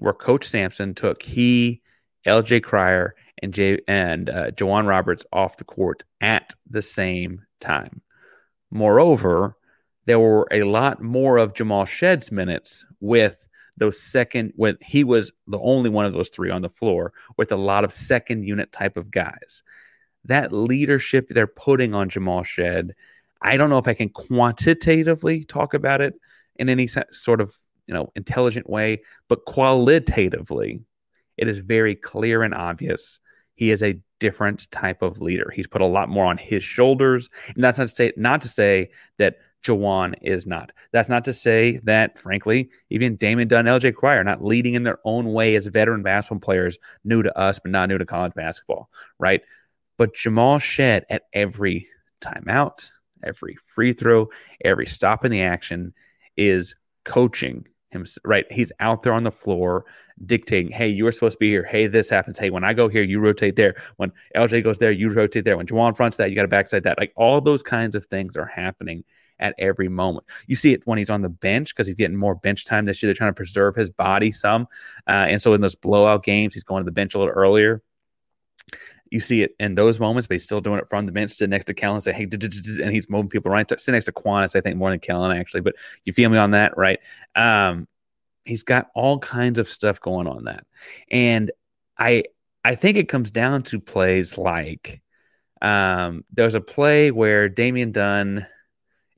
where 0.00 0.12
coach 0.12 0.46
sampson 0.46 0.94
took 0.94 1.22
he 1.22 1.80
lj 2.26 2.62
Cryer, 2.62 3.14
and 3.42 3.54
J 3.54 3.78
and 3.88 4.28
uh, 4.28 4.50
J'Wan 4.50 4.86
Roberts 4.86 5.24
off 5.32 5.56
the 5.56 5.64
court 5.64 6.04
at 6.20 6.54
the 6.68 6.82
same 6.82 7.42
time. 7.60 8.02
Moreover, 8.70 9.56
there 10.06 10.18
were 10.18 10.46
a 10.50 10.62
lot 10.62 11.02
more 11.02 11.38
of 11.38 11.54
Jamal 11.54 11.86
Shead's 11.86 12.30
minutes 12.30 12.84
with 13.00 13.46
those 13.76 14.00
second 14.00 14.52
when 14.56 14.76
he 14.80 15.04
was 15.04 15.32
the 15.46 15.58
only 15.58 15.90
one 15.90 16.04
of 16.04 16.12
those 16.12 16.28
three 16.28 16.50
on 16.50 16.62
the 16.62 16.68
floor 16.68 17.12
with 17.36 17.50
a 17.52 17.56
lot 17.56 17.84
of 17.84 17.92
second 17.92 18.44
unit 18.44 18.72
type 18.72 18.96
of 18.96 19.10
guys. 19.10 19.62
That 20.24 20.52
leadership 20.52 21.28
they're 21.30 21.46
putting 21.46 21.94
on 21.94 22.10
Jamal 22.10 22.44
Shed, 22.44 22.94
I 23.40 23.56
don't 23.56 23.70
know 23.70 23.78
if 23.78 23.88
I 23.88 23.94
can 23.94 24.10
quantitatively 24.10 25.44
talk 25.44 25.72
about 25.72 26.02
it 26.02 26.14
in 26.56 26.68
any 26.68 26.88
sort 27.10 27.40
of 27.40 27.56
you 27.90 27.94
know 27.94 28.12
intelligent 28.14 28.70
way, 28.70 29.02
but 29.26 29.44
qualitatively, 29.46 30.80
it 31.36 31.48
is 31.48 31.58
very 31.58 31.96
clear 31.96 32.44
and 32.44 32.54
obvious 32.54 33.18
he 33.56 33.72
is 33.72 33.82
a 33.82 34.00
different 34.20 34.70
type 34.70 35.02
of 35.02 35.20
leader. 35.20 35.50
He's 35.52 35.66
put 35.66 35.80
a 35.80 35.86
lot 35.86 36.08
more 36.08 36.26
on 36.26 36.38
his 36.38 36.62
shoulders, 36.62 37.28
and 37.52 37.64
that's 37.64 37.78
not 37.78 37.88
to 37.88 37.94
say 37.94 38.12
not 38.16 38.42
to 38.42 38.48
say 38.48 38.90
that 39.18 39.38
J'Wan 39.64 40.14
is 40.22 40.46
not. 40.46 40.70
That's 40.92 41.08
not 41.08 41.24
to 41.24 41.32
say 41.32 41.80
that, 41.82 42.16
frankly, 42.16 42.70
even 42.90 43.16
Damian 43.16 43.48
Dunn, 43.48 43.64
LJ 43.64 43.96
Cryer 43.96 44.22
not 44.22 44.44
leading 44.44 44.74
in 44.74 44.84
their 44.84 44.98
own 45.04 45.32
way 45.32 45.56
as 45.56 45.66
veteran 45.66 46.04
basketball 46.04 46.38
players, 46.38 46.78
new 47.02 47.24
to 47.24 47.36
us, 47.36 47.58
but 47.58 47.72
not 47.72 47.88
new 47.88 47.98
to 47.98 48.06
college 48.06 48.34
basketball, 48.34 48.88
right? 49.18 49.42
But 49.96 50.14
Jamal 50.14 50.60
Shead 50.60 51.06
at 51.10 51.24
every 51.32 51.88
timeout, 52.20 52.88
every 53.22 53.56
free 53.66 53.94
throw, 53.94 54.28
every 54.64 54.86
stop 54.86 55.24
in 55.24 55.32
the 55.32 55.42
action 55.42 55.92
is 56.36 56.76
coaching 57.04 57.66
him, 57.90 58.06
right? 58.24 58.50
He's 58.50 58.72
out 58.80 59.02
there 59.02 59.12
on 59.12 59.24
the 59.24 59.30
floor 59.30 59.84
dictating, 60.24 60.70
hey, 60.70 60.88
you 60.88 61.06
are 61.06 61.12
supposed 61.12 61.34
to 61.34 61.38
be 61.38 61.48
here. 61.48 61.64
Hey, 61.64 61.86
this 61.86 62.10
happens. 62.10 62.38
Hey, 62.38 62.50
when 62.50 62.64
I 62.64 62.74
go 62.74 62.88
here, 62.88 63.02
you 63.02 63.20
rotate 63.20 63.56
there. 63.56 63.74
When 63.96 64.12
LJ 64.36 64.64
goes 64.64 64.78
there, 64.78 64.92
you 64.92 65.10
rotate 65.10 65.44
there. 65.44 65.56
When 65.56 65.66
J'Wan 65.66 65.96
fronts 65.96 66.16
that, 66.18 66.30
you 66.30 66.36
got 66.36 66.42
to 66.42 66.48
backside 66.48 66.82
that. 66.84 66.98
Like 66.98 67.12
all 67.16 67.40
those 67.40 67.62
kinds 67.62 67.94
of 67.94 68.06
things 68.06 68.36
are 68.36 68.46
happening 68.46 69.04
at 69.38 69.54
every 69.58 69.88
moment. 69.88 70.26
You 70.46 70.56
see 70.56 70.72
it 70.72 70.82
when 70.84 70.98
he's 70.98 71.10
on 71.10 71.22
the 71.22 71.28
bench 71.28 71.74
because 71.74 71.86
he's 71.86 71.96
getting 71.96 72.16
more 72.16 72.34
bench 72.34 72.66
time 72.66 72.84
this 72.84 73.02
year. 73.02 73.08
They're 73.08 73.16
trying 73.16 73.30
to 73.30 73.34
preserve 73.34 73.74
his 73.74 73.90
body 73.90 74.30
some. 74.30 74.66
Uh, 75.08 75.26
and 75.28 75.40
so 75.40 75.54
in 75.54 75.60
those 75.60 75.74
blowout 75.74 76.22
games, 76.22 76.54
he's 76.54 76.64
going 76.64 76.82
to 76.82 76.84
the 76.84 76.92
bench 76.92 77.14
a 77.14 77.18
little 77.18 77.32
earlier. 77.32 77.82
You 79.10 79.20
see 79.20 79.42
it 79.42 79.54
in 79.58 79.74
those 79.74 79.98
moments, 79.98 80.26
but 80.26 80.34
he's 80.34 80.44
still 80.44 80.60
doing 80.60 80.78
it 80.78 80.88
from 80.88 81.06
the 81.06 81.12
bench, 81.12 81.32
sitting 81.32 81.50
next 81.50 81.64
to 81.66 81.74
Kellen, 81.74 82.00
say, 82.00 82.12
hey, 82.12 82.28
and 82.30 82.92
he's 82.92 83.08
moving 83.08 83.28
people 83.28 83.50
around. 83.50 83.68
Sitting 83.68 83.94
next 83.94 84.04
to 84.06 84.12
Quanis, 84.12 84.54
I 84.54 84.60
think, 84.60 84.76
more 84.76 84.90
than 84.90 85.00
Kellen, 85.00 85.36
actually. 85.36 85.62
But 85.62 85.74
you 86.04 86.12
feel 86.12 86.30
me 86.30 86.38
on 86.38 86.52
that, 86.52 86.76
right? 86.76 87.00
Um, 87.34 87.88
he's 88.44 88.62
got 88.62 88.88
all 88.94 89.18
kinds 89.18 89.58
of 89.58 89.68
stuff 89.68 90.00
going 90.00 90.26
on 90.26 90.44
that. 90.44 90.64
And 91.10 91.50
I 91.98 92.24
I 92.64 92.74
think 92.74 92.96
it 92.96 93.08
comes 93.08 93.30
down 93.30 93.64
to 93.64 93.80
plays 93.80 94.38
like 94.38 95.02
um, 95.60 96.24
there's 96.32 96.54
a 96.54 96.60
play 96.60 97.10
where 97.10 97.48
Damian 97.48 97.92
Dunn– 97.92 98.46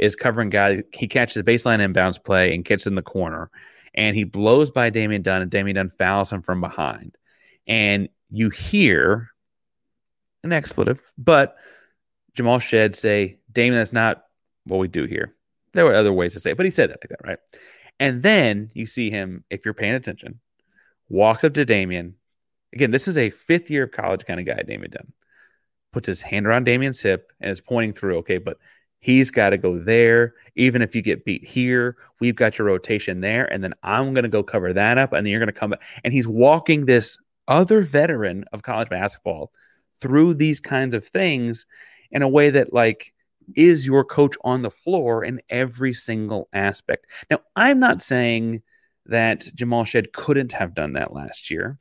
is 0.03 0.17
covering 0.17 0.51
guy. 0.51 0.83
He 0.93 1.07
catches 1.07 1.37
a 1.37 1.45
baseline 1.45 1.79
inbounds 1.79 2.23
play 2.23 2.55
and 2.55 2.65
gets 2.65 2.87
in 2.89 2.97
the 2.97 3.03
corner, 3.03 3.51
and 3.95 4.17
he 4.17 4.25
blows 4.25 4.71
by 4.71 4.91
Damian 4.91 5.23
Dunn, 5.23 5.43
and 5.43 5.51
Damian 5.51 5.77
Dunn 5.77 5.91
fouls 5.91 6.33
him 6.33 6.43
from 6.43 6.61
behind. 6.61 7.17
And 7.67 8.09
you 8.29 8.51
hear 8.51 9.32
an 10.45 10.53
expletive, 10.53 11.01
but 11.19 11.57
Jamal 12.35 12.59
Shead 12.59 12.95
say, 12.95 13.39
Damian, 13.51 13.81
that's 13.81 13.93
not 13.93 14.25
what 14.65 14.79
we 14.79 14.89
do 14.89 15.05
here. 15.05 15.35
There 15.75 15.85
were 15.85 15.95
other 15.95 16.13
ways 16.13 16.35
to 16.35 16.41
say 16.41 16.53
it, 16.53 16.57
but 16.57 16.67
he 16.67 16.71
said 16.71 16.91
that 16.91 16.99
like 17.03 17.11
that, 17.11 17.27
right? 17.27 17.39
And 18.01 18.23
then 18.23 18.71
you 18.75 18.87
see 18.87 19.11
him, 19.11 19.45
if 19.51 19.65
you're 19.65 19.75
paying 19.75 19.95
attention, 19.95 20.41
walks 21.09 21.45
up 21.45 21.55
to 21.55 21.65
Damian. 21.65 22.15
Again, 22.73 22.91
this 22.91 23.09
is 23.09 23.17
a 23.17 23.31
fifth 23.31 23.71
year 23.71 23.85
of 23.85 23.93
college 23.93 24.25
kind 24.25 24.41
of 24.41 24.47
guy, 24.47 24.63
Damian 24.63 24.91
Dunn. 24.91 25.13
Puts 25.93 26.07
his 26.07 26.23
hand 26.23 26.47
around 26.47 26.65
Damian's 26.65 27.01
hip 27.01 27.31
and 27.41 27.51
is 27.51 27.61
pointing 27.61 27.93
through, 27.93 28.19
okay, 28.19 28.39
but 28.39 28.59
He's 29.03 29.33
got 29.33 29.51
to 29.51 29.59
go 29.59 29.81
there. 29.81 30.35
Even 30.55 30.81
if 30.81 30.95
you 30.95 31.03
get 31.03 31.25
beat 31.25 31.45
here, 31.45 31.97
we've 32.21 32.37
got 32.37 32.57
your 32.57 32.69
rotation 32.69 33.21
there. 33.21 33.53
And 33.53 33.63
then 33.63 33.75
I'm 33.83 34.15
going 34.15 34.23
to 34.23 34.29
go 34.29 34.45
cover 34.45 34.73
that 34.73 34.97
up. 34.97 35.13
And 35.13 35.27
then 35.27 35.33
you're 35.33 35.41
going 35.41 35.53
to 35.53 35.59
come 35.59 35.71
back. 35.71 35.83
And 36.05 36.15
he's 36.15 36.29
walking 36.29 36.87
this 36.87 37.19
other 37.49 37.83
veteran 37.83 38.45
of 38.53 38.63
college 38.63 38.89
basketball 38.89 39.51
through 40.03 40.35
these 40.35 40.61
kinds 40.61 40.93
of 40.93 41.07
things 41.07 41.65
in 42.11 42.21
a 42.21 42.29
way 42.29 42.51
that, 42.51 42.75
like, 42.75 43.15
is 43.57 43.87
your 43.87 44.05
coach 44.05 44.37
on 44.45 44.63
the 44.63 44.71
floor 44.71 45.25
in 45.25 45.41
every 45.49 45.95
single 45.95 46.49
aspect. 46.53 47.07
Now, 47.31 47.39
I'm 47.57 47.79
not 47.81 48.03
saying 48.03 48.63
that 49.07 49.49
Jamal 49.55 49.85
Shead 49.85 50.13
couldn't 50.13 50.53
have 50.53 50.75
done 50.75 50.93
that 50.95 51.15
last 51.15 51.51
year, 51.51 51.79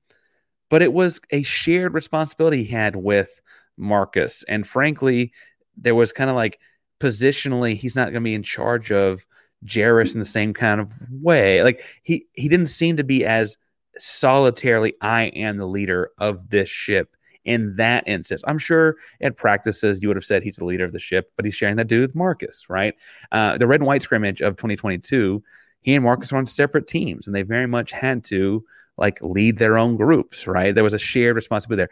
but 0.70 0.82
it 0.82 0.94
was 0.94 1.20
a 1.32 1.44
shared 1.44 1.94
responsibility 1.94 2.64
he 2.64 2.72
had 2.72 2.96
with 2.96 3.42
Marcus. 3.78 4.44
And 4.48 4.66
frankly, 4.66 5.34
there 5.76 5.96
was 5.96 6.12
kind 6.12 6.30
of 6.30 6.36
like 6.36 6.60
positionally, 7.00 7.76
he's 7.76 7.96
not 7.96 8.06
going 8.06 8.16
to 8.16 8.22
be 8.22 8.36
in 8.36 8.44
charge 8.44 8.92
of 8.92 9.26
Jarace 9.66 10.14
in 10.14 10.20
the 10.20 10.26
same 10.26 10.54
kind 10.54 10.82
of 10.82 10.94
way. 11.12 11.64
Like 11.64 11.86
he 12.04 12.26
he 12.34 12.48
didn't 12.48 12.68
seem 12.68 12.98
to 12.98 13.04
be 13.04 13.26
as 13.26 13.58
solitarily, 14.00 14.96
I 15.02 15.24
am 15.24 15.58
the 15.58 15.68
leader 15.68 16.12
of 16.18 16.50
this 16.50 16.70
ship 16.70 17.16
in 17.46 17.76
that 17.78 18.08
instance. 18.08 18.44
I'm 18.48 18.58
sure 18.58 18.96
at 19.22 19.38
practices 19.38 20.02
you 20.02 20.08
would 20.08 20.18
have 20.18 20.26
said 20.26 20.44
he's 20.44 20.58
the 20.58 20.66
leader 20.66 20.86
of 20.86 20.94
the 20.94 21.00
ship, 21.00 21.32
but 21.36 21.46
he's 21.46 21.56
sharing 21.56 21.78
that 21.78 21.88
dude 21.88 22.02
with 22.02 22.16
Marcus, 22.16 22.70
right? 22.70 22.94
Uh, 23.32 23.58
the 23.58 23.68
red 23.68 23.80
and 23.80 23.88
white 23.88 24.02
scrimmage 24.02 24.42
of 24.42 24.56
2022, 24.58 25.44
he 25.82 25.96
and 25.96 26.04
Marcus 26.04 26.32
were 26.32 26.38
on 26.38 26.46
separate 26.46 26.88
teams, 26.88 27.28
and 27.28 27.36
they 27.36 27.42
very 27.42 27.68
much 27.68 27.92
had 27.92 28.24
to 28.26 28.64
like 28.98 29.20
lead 29.22 29.58
their 29.58 29.78
own 29.78 29.96
groups, 29.96 30.46
right? 30.46 30.76
There 30.76 30.84
was 30.84 30.94
a 30.94 31.00
shared 31.00 31.36
responsibility 31.36 31.88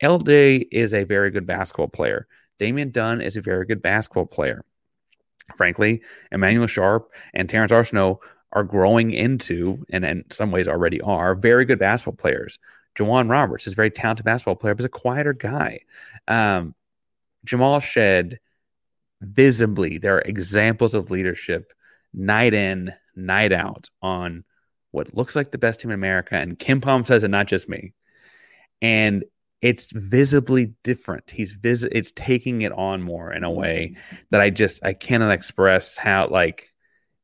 there. 0.00 0.10
LJ 0.10 0.68
is 0.72 0.94
a 0.94 1.04
very 1.04 1.30
good 1.30 1.46
basketball 1.46 1.88
player. 1.88 2.26
Damian 2.58 2.90
Dunn 2.90 3.20
is 3.20 3.36
a 3.36 3.40
very 3.40 3.66
good 3.66 3.82
basketball 3.82 4.26
player. 4.26 4.64
Frankly, 5.56 6.02
Emanuel 6.32 6.66
Sharp 6.66 7.12
and 7.34 7.48
Terrance 7.48 7.72
Arceneaux 7.72 8.18
are 8.52 8.64
growing 8.64 9.12
into, 9.12 9.84
and 9.90 10.04
in 10.04 10.24
some 10.30 10.50
ways 10.50 10.68
already 10.68 11.00
are, 11.00 11.34
very 11.34 11.64
good 11.64 11.78
basketball 11.78 12.16
players. 12.16 12.58
J'Wan 13.00 13.30
Roberts 13.30 13.66
is 13.66 13.72
a 13.72 13.76
very 13.76 13.90
talented 13.90 14.24
basketball 14.24 14.56
player, 14.56 14.74
but 14.74 14.82
he's 14.82 14.86
a 14.86 14.90
quieter 14.90 15.32
guy. 15.32 15.80
Um, 16.28 16.74
Jamal 17.44 17.80
Shead, 17.80 18.38
visibly, 19.20 19.98
there 19.98 20.16
are 20.16 20.22
examples 20.22 20.94
of 20.94 21.10
leadership 21.10 21.72
night 22.12 22.54
in, 22.54 22.92
night 23.16 23.52
out 23.52 23.88
on 24.02 24.44
what 24.90 25.14
looks 25.14 25.36
like 25.36 25.50
the 25.50 25.58
best 25.58 25.80
team 25.80 25.90
in 25.90 25.94
America. 25.94 26.34
And 26.34 26.58
KenPom 26.58 27.06
says 27.06 27.22
it, 27.22 27.28
not 27.28 27.46
just 27.46 27.68
me. 27.68 27.94
And 28.82 29.24
it's 29.62 29.92
visibly 29.92 30.74
different. 30.82 31.30
He's 31.30 31.52
vis 31.52 31.82
it's 31.82 32.12
taking 32.12 32.62
it 32.62 32.72
on 32.72 33.02
more 33.02 33.32
in 33.32 33.44
a 33.44 33.50
way 33.50 33.96
that 34.30 34.40
I 34.40 34.50
just 34.50 34.82
I 34.82 34.94
cannot 34.94 35.32
express 35.32 35.96
how 35.96 36.28
like 36.28 36.72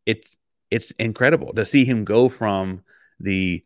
it's 0.05 0.37
it's 0.71 0.91
incredible 0.93 1.55
to 1.55 1.65
see 1.65 1.85
him 1.85 2.05
go 2.05 2.29
from 2.29 2.83
the 3.21 3.65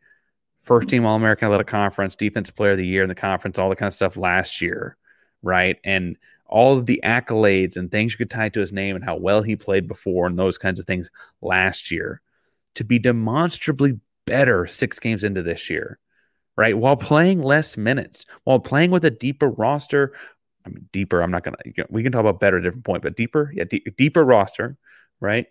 first 0.70 0.88
team 0.88 1.04
All 1.04 1.16
American 1.16 1.46
Athletic 1.46 1.66
Conference, 1.66 2.14
defensive 2.14 2.54
player 2.54 2.70
of 2.70 2.78
the 2.78 2.86
year 2.86 3.02
in 3.02 3.08
the 3.08 3.14
conference, 3.16 3.58
all 3.58 3.70
the 3.70 3.74
kind 3.74 3.88
of 3.88 3.94
stuff 3.94 4.16
last 4.16 4.62
year, 4.62 4.96
right? 5.42 5.76
And 5.82 6.16
all 6.46 6.78
of 6.78 6.86
the 6.86 7.00
accolades 7.02 7.76
and 7.76 7.90
things 7.90 8.12
you 8.12 8.18
could 8.18 8.30
tie 8.30 8.50
to 8.50 8.60
his 8.60 8.72
name 8.72 8.94
and 8.94 9.04
how 9.04 9.16
well 9.16 9.42
he 9.42 9.56
played 9.56 9.88
before 9.88 10.28
and 10.28 10.38
those 10.38 10.58
kinds 10.58 10.78
of 10.78 10.86
things 10.86 11.10
last 11.42 11.90
year 11.90 12.20
to 12.76 12.84
be 12.84 13.00
demonstrably 13.00 13.98
better 14.26 14.64
six 14.68 15.00
games 15.00 15.24
into 15.24 15.42
this 15.42 15.68
year, 15.70 15.98
right? 16.56 16.78
While 16.78 16.96
playing 16.96 17.42
less 17.42 17.76
minutes, 17.76 18.24
while 18.44 18.60
playing 18.60 18.92
with 18.92 19.04
a 19.04 19.10
deeper 19.10 19.48
roster. 19.48 20.12
I 20.64 20.68
mean, 20.68 20.88
deeper, 20.92 21.20
I'm 21.20 21.32
not 21.32 21.42
going 21.42 21.56
to, 21.56 21.86
we 21.90 22.04
can 22.04 22.12
talk 22.12 22.20
about 22.20 22.38
better 22.38 22.58
at 22.58 22.60
a 22.60 22.66
different 22.68 22.84
point, 22.84 23.02
but 23.02 23.16
deeper, 23.16 23.50
yeah, 23.52 23.64
deeper 23.96 24.24
roster, 24.24 24.76
right? 25.18 25.46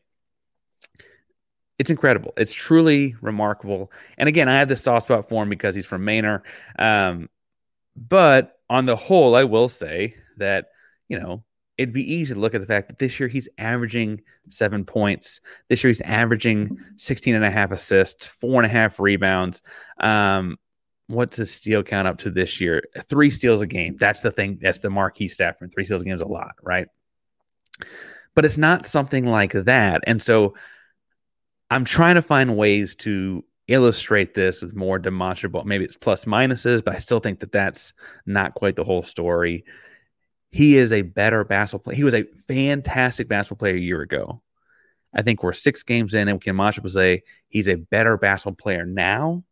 It's 1.80 1.90
incredible. 1.90 2.34
It's 2.38 2.54
truly 2.54 3.16
remarkable. 3.22 3.92
And 4.18 4.28
again, 4.28 4.50
I 4.50 4.56
have 4.56 4.68
this 4.68 4.82
soft 4.82 5.04
spot 5.04 5.30
for 5.30 5.42
him 5.42 5.50
because 5.50 5.76
he's 5.76 5.86
from 5.86 6.04
Manor. 6.04 6.44
Um, 6.78 7.30
but 7.96 8.60
on 8.70 8.86
the 8.86 8.98
whole, 8.98 9.36
I 9.36 9.46
will 9.46 9.70
say 9.70 10.16
that, 10.38 10.68
you 11.08 11.18
know, 11.18 11.44
it'd 11.78 11.94
be 11.94 12.14
easy 12.14 12.34
to 12.34 12.40
look 12.40 12.54
at 12.54 12.60
the 12.60 12.68
fact 12.68 12.90
that 12.90 13.00
this 13.00 13.18
year 13.18 13.30
he's 13.30 13.48
averaging 13.58 14.22
seven 14.50 14.84
points. 14.84 15.40
This 15.70 15.82
year 15.82 15.90
he's 15.90 16.02
averaging 16.02 16.78
16 16.98 17.34
and 17.34 17.46
a 17.46 17.50
half 17.50 17.72
assists, 17.72 18.26
four 18.26 18.62
and 18.62 18.66
a 18.66 18.74
half 18.74 19.00
rebounds. 19.00 19.62
Um, 20.02 20.58
what's 21.08 21.38
his 21.38 21.52
steal 21.52 21.82
count 21.82 22.10
up 22.10 22.18
to 22.20 22.30
this 22.30 22.60
year? 22.60 22.84
Three 23.08 23.30
steals 23.30 23.62
a 23.62 23.68
game. 23.68 23.96
That's 23.98 24.20
the 24.20 24.32
thing. 24.32 24.60
That's 24.62 24.80
the 24.80 24.90
marquee 24.90 25.30
stat 25.30 25.58
for. 25.58 25.70
Three 25.70 25.86
steals 25.86 26.02
a 26.02 26.06
game 26.06 26.16
is 26.16 26.22
a 26.22 26.28
lot, 26.28 26.56
right? 26.62 26.88
But 28.36 28.44
it's 28.44 28.58
not 28.58 28.86
something 28.86 29.26
like 29.26 29.54
that. 29.54 30.04
And 30.06 30.22
so 30.22 30.56
I'm 31.70 31.86
trying 31.86 32.16
to 32.16 32.22
find 32.22 32.58
ways 32.58 32.96
to 32.96 33.44
illustrate 33.68 34.34
this 34.34 34.62
with 34.62 34.76
more 34.76 34.98
demonstrable. 34.98 35.64
Maybe 35.64 35.86
it's 35.86 35.96
plus 35.96 36.26
minuses, 36.26 36.84
but 36.84 36.96
I 36.96 36.98
still 36.98 37.20
think 37.20 37.40
that 37.42 37.52
that's 37.52 37.94
not 38.26 38.56
quite 38.56 38.76
the 38.76 38.84
whole 38.84 39.04
story. 39.04 39.64
He 40.52 40.78
is 40.78 40.92
a 40.92 41.04
better 41.04 41.44
basketball 41.44 41.84
player. 41.84 41.96
He 41.96 42.04
was 42.04 42.16
a 42.16 42.26
fantastic 42.48 43.28
basketball 43.28 43.60
player 43.60 43.76
a 43.76 43.80
year 43.80 44.02
ago. 44.02 44.42
I 45.14 45.22
think 45.22 45.44
we're 45.44 45.54
six 45.54 45.84
games 45.84 46.14
in, 46.14 46.28
and 46.28 46.38
we 46.38 46.40
can 46.40 46.60
and 46.60 46.92
say 46.92 47.24
he's 47.48 47.68
a 47.68 47.76
better 47.76 48.18
basketball 48.18 48.56
player 48.56 48.86
now. 48.86 49.44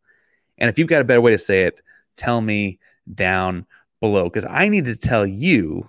And 0.56 0.68
if 0.68 0.78
you've 0.78 0.88
got 0.88 1.00
a 1.00 1.04
better 1.04 1.20
way 1.20 1.32
to 1.32 1.38
say 1.38 1.62
it, 1.62 1.80
tell 2.16 2.40
me 2.40 2.80
down 3.12 3.66
below 4.00 4.24
because 4.24 4.46
I 4.48 4.68
need 4.68 4.84
to 4.86 4.96
tell 4.96 5.26
you 5.26 5.88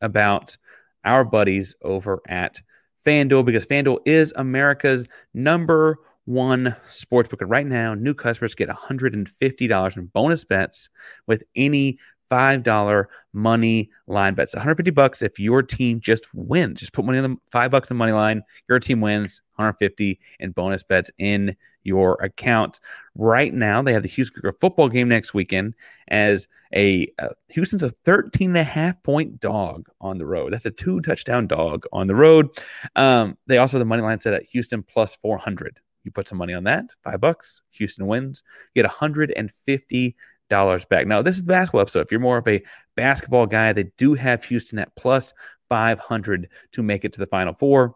about 0.00 0.56
our 1.04 1.24
buddies 1.24 1.74
over 1.82 2.20
at 2.26 2.60
FanDuel 3.04 3.44
because 3.44 3.66
FanDuel 3.66 3.98
is 4.06 4.32
America's 4.36 5.06
number 5.34 5.98
one 6.26 6.76
sportsbook. 6.90 7.40
And 7.40 7.50
right 7.50 7.66
now, 7.66 7.94
new 7.94 8.14
customers 8.14 8.54
get 8.54 8.68
$150 8.68 9.96
in 9.96 10.06
bonus 10.06 10.44
bets 10.44 10.88
with 11.26 11.42
any 11.56 11.98
$5 12.30 13.04
money 13.32 13.90
line 14.06 14.34
bets. 14.34 14.54
150 14.54 14.90
bucks 14.92 15.22
if 15.22 15.38
your 15.38 15.62
team 15.62 16.00
just 16.00 16.32
wins. 16.34 16.80
Just 16.80 16.92
put 16.92 17.04
money 17.04 17.18
on 17.18 17.30
the 17.30 17.36
five 17.50 17.70
bucks 17.70 17.90
in 17.90 17.96
money 17.96 18.12
line. 18.12 18.42
Your 18.68 18.78
team 18.78 19.00
wins 19.00 19.42
150 19.60 20.18
in 20.40 20.50
bonus 20.52 20.82
bets 20.82 21.10
in 21.18 21.56
your 21.82 22.14
account. 22.22 22.80
Right 23.14 23.52
now, 23.52 23.82
they 23.82 23.92
have 23.92 24.02
the 24.02 24.08
Houston 24.08 24.42
football 24.60 24.88
game 24.88 25.08
next 25.08 25.34
weekend 25.34 25.74
as 26.08 26.48
a 26.74 27.12
uh, 27.18 27.28
Houston's 27.50 27.82
a 27.82 27.90
13 27.90 28.50
and 28.50 28.58
a 28.58 28.64
half 28.64 29.02
point 29.02 29.40
dog 29.40 29.88
on 30.00 30.18
the 30.18 30.26
road. 30.26 30.52
That's 30.52 30.66
a 30.66 30.70
two 30.70 31.00
touchdown 31.00 31.46
dog 31.46 31.84
on 31.92 32.06
the 32.06 32.14
road. 32.14 32.50
Um, 32.96 33.36
they 33.46 33.58
also 33.58 33.78
the 33.78 33.84
money 33.84 34.02
line 34.02 34.20
set 34.20 34.34
at 34.34 34.44
Houston 34.44 34.82
plus 34.82 35.16
400. 35.16 35.80
You 36.04 36.10
put 36.10 36.28
some 36.28 36.38
money 36.38 36.54
on 36.54 36.64
that, 36.64 36.86
five 37.04 37.20
bucks. 37.20 37.62
Houston 37.70 38.06
wins. 38.06 38.42
You 38.74 38.82
get 38.82 38.88
150 38.88 40.16
dollars 40.48 40.84
back. 40.84 41.06
Now, 41.06 41.22
this 41.22 41.36
is 41.36 41.42
basketball 41.42 41.82
episode. 41.82 42.00
If 42.00 42.10
you're 42.10 42.20
more 42.20 42.38
of 42.38 42.48
a 42.48 42.62
basketball 42.96 43.46
guy, 43.46 43.72
they 43.72 43.84
do 43.96 44.14
have 44.14 44.44
Houston 44.44 44.78
at 44.78 44.94
plus 44.96 45.32
500 45.68 46.48
to 46.72 46.82
make 46.82 47.04
it 47.04 47.12
to 47.14 47.20
the 47.20 47.26
Final 47.26 47.54
Four. 47.54 47.94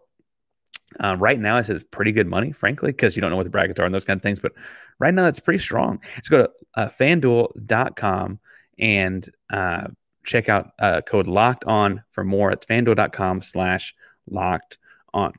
Uh, 1.03 1.15
right 1.17 1.39
now, 1.39 1.57
I 1.57 1.61
said 1.61 1.75
it's 1.75 1.83
pretty 1.83 2.11
good 2.11 2.27
money, 2.27 2.51
frankly, 2.51 2.91
because 2.91 3.15
you 3.15 3.21
don't 3.21 3.31
know 3.31 3.37
what 3.37 3.43
the 3.43 3.49
brackets 3.49 3.79
are 3.79 3.85
and 3.85 3.93
those 3.93 4.05
kind 4.05 4.17
of 4.17 4.23
things. 4.23 4.39
But 4.39 4.53
right 4.99 5.13
now, 5.13 5.27
it's 5.27 5.39
pretty 5.39 5.59
strong. 5.59 5.99
Let's 6.15 6.29
go 6.29 6.43
to 6.43 6.51
uh, 6.75 6.89
fanduel.com 6.89 8.39
and 8.77 9.29
uh, 9.51 9.87
check 10.23 10.49
out 10.49 10.71
uh, 10.79 11.01
code 11.01 11.27
locked 11.27 11.65
on 11.65 12.03
for 12.11 12.23
more 12.23 12.51
at 12.51 12.65
fanduel.com 12.67 13.41
slash 13.41 13.95
locked 14.29 14.77
on. 15.13 15.33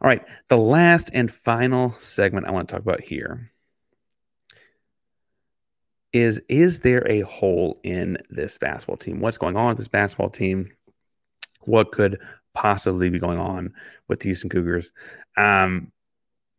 All 0.00 0.08
right, 0.08 0.24
the 0.48 0.56
last 0.56 1.10
and 1.12 1.30
final 1.30 1.96
segment 2.00 2.46
I 2.46 2.50
want 2.50 2.68
to 2.68 2.74
talk 2.74 2.82
about 2.82 3.00
here 3.00 3.50
is 6.12 6.40
is 6.48 6.80
there 6.80 7.06
a 7.08 7.20
hole 7.20 7.80
in 7.84 8.18
this 8.30 8.58
basketball 8.58 8.96
team? 8.96 9.20
What's 9.20 9.38
going 9.38 9.56
on 9.56 9.68
with 9.68 9.78
this 9.78 9.88
basketball 9.88 10.30
team? 10.30 10.70
What 11.60 11.92
could 11.92 12.18
possibly 12.54 13.08
be 13.08 13.18
going 13.18 13.38
on 13.38 13.72
with 14.08 14.20
the 14.20 14.28
Houston 14.28 14.50
Cougars? 14.50 14.92
Um, 15.36 15.92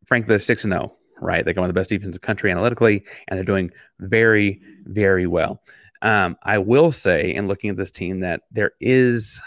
frankly, 0.06 0.30
they're 0.30 0.40
six 0.40 0.64
and 0.64 0.74
zero, 0.74 0.94
oh, 0.94 0.98
right? 1.22 1.44
They're 1.44 1.54
one 1.54 1.66
of 1.66 1.74
the 1.74 1.80
best 1.80 1.90
defenses 1.90 2.08
in 2.08 2.12
the 2.14 2.20
country 2.20 2.52
analytically, 2.52 3.04
and 3.28 3.38
they're 3.38 3.44
doing 3.44 3.72
very, 4.00 4.62
very 4.86 5.28
well. 5.28 5.62
Um, 6.02 6.38
I 6.44 6.58
will 6.58 6.92
say, 6.92 7.34
in 7.34 7.48
looking 7.48 7.70
at 7.70 7.78
this 7.78 7.92
team, 7.92 8.22
that 8.22 8.42
there 8.52 8.72
is 8.80 9.40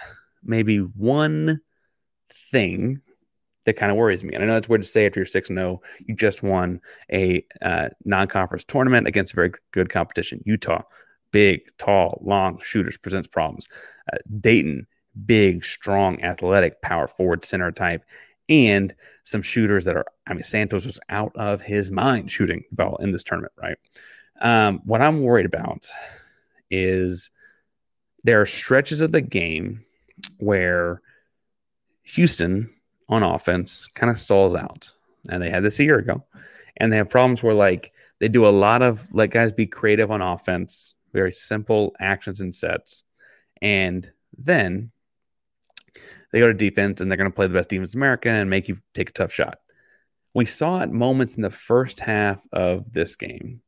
maybe 0.42 0.78
one 0.78 1.60
thing 2.50 3.00
that 3.64 3.74
kind 3.74 3.90
of 3.90 3.96
worries 3.96 4.22
me. 4.22 4.34
And 4.34 4.42
I 4.42 4.46
know 4.46 4.54
that's 4.54 4.68
weird 4.68 4.82
to 4.82 4.88
say 4.88 5.06
after 5.06 5.20
you're 5.20 5.26
6 5.26 5.48
0. 5.48 5.80
You 6.06 6.14
just 6.14 6.42
won 6.42 6.80
a 7.10 7.44
uh, 7.62 7.88
non 8.04 8.28
conference 8.28 8.64
tournament 8.64 9.06
against 9.06 9.32
a 9.32 9.36
very 9.36 9.52
good 9.72 9.88
competition. 9.88 10.42
Utah, 10.44 10.82
big, 11.32 11.62
tall, 11.78 12.20
long 12.22 12.60
shooters 12.62 12.96
presents 12.96 13.26
problems. 13.26 13.68
Uh, 14.12 14.18
Dayton, 14.40 14.86
big, 15.26 15.64
strong, 15.64 16.22
athletic, 16.22 16.80
power 16.82 17.06
forward 17.06 17.44
center 17.44 17.72
type. 17.72 18.04
And 18.48 18.94
some 19.24 19.42
shooters 19.42 19.84
that 19.86 19.96
are, 19.96 20.04
I 20.26 20.34
mean, 20.34 20.42
Santos 20.42 20.84
was 20.84 21.00
out 21.08 21.34
of 21.34 21.62
his 21.62 21.90
mind 21.90 22.30
shooting 22.30 22.64
the 22.70 22.76
ball 22.76 22.96
in 22.96 23.12
this 23.12 23.24
tournament, 23.24 23.52
right? 23.60 23.78
Um, 24.40 24.80
what 24.84 25.00
I'm 25.00 25.22
worried 25.22 25.46
about 25.46 25.88
is 26.70 27.30
there 28.24 28.40
are 28.40 28.46
stretches 28.46 29.00
of 29.00 29.12
the 29.12 29.20
game 29.20 29.84
where 30.38 31.00
Houston 32.02 32.70
on 33.08 33.22
offense 33.22 33.88
kind 33.94 34.10
of 34.10 34.18
stalls 34.18 34.54
out. 34.54 34.92
And 35.30 35.42
they 35.42 35.50
had 35.50 35.62
this 35.62 35.80
a 35.80 35.84
year 35.84 35.98
ago. 35.98 36.24
And 36.76 36.92
they 36.92 36.96
have 36.96 37.08
problems 37.08 37.42
where 37.42 37.54
like 37.54 37.92
they 38.18 38.28
do 38.28 38.46
a 38.46 38.50
lot 38.50 38.82
of 38.82 39.14
let 39.14 39.30
guys 39.30 39.52
be 39.52 39.66
creative 39.66 40.10
on 40.10 40.20
offense, 40.20 40.94
very 41.12 41.32
simple 41.32 41.94
actions 42.00 42.40
and 42.40 42.54
sets. 42.54 43.02
And 43.62 44.10
then 44.36 44.90
they 46.34 46.40
go 46.40 46.48
to 46.48 46.52
defense 46.52 47.00
and 47.00 47.08
they're 47.08 47.16
going 47.16 47.30
to 47.30 47.34
play 47.34 47.46
the 47.46 47.54
best 47.54 47.68
defense 47.68 47.94
in 47.94 48.00
America 48.00 48.28
and 48.28 48.50
make 48.50 48.66
you 48.66 48.78
take 48.92 49.10
a 49.10 49.12
tough 49.12 49.32
shot. 49.32 49.58
We 50.34 50.46
saw 50.46 50.80
it 50.80 50.90
moments 50.90 51.34
in 51.34 51.42
the 51.42 51.50
first 51.50 52.00
half 52.00 52.40
of 52.52 52.92
this 52.92 53.14
game 53.14 53.60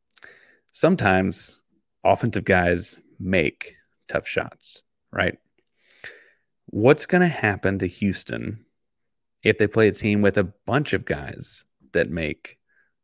sometimes 0.72 1.61
offensive 2.05 2.44
guys 2.44 2.98
make 3.20 3.76
tough 4.09 4.26
shots, 4.26 4.83
right? 5.12 5.38
What's 6.66 7.07
going 7.07 7.22
to 7.22 7.29
happen 7.29 7.79
to 7.79 7.87
Houston 7.87 8.66
if 9.44 9.59
they 9.59 9.68
play 9.68 9.87
a 9.87 9.92
team 9.92 10.22
with 10.22 10.37
a 10.37 10.52
bunch 10.66 10.92
of 10.92 11.05
guys 11.05 11.64
that 11.92 12.11
make 12.11 12.59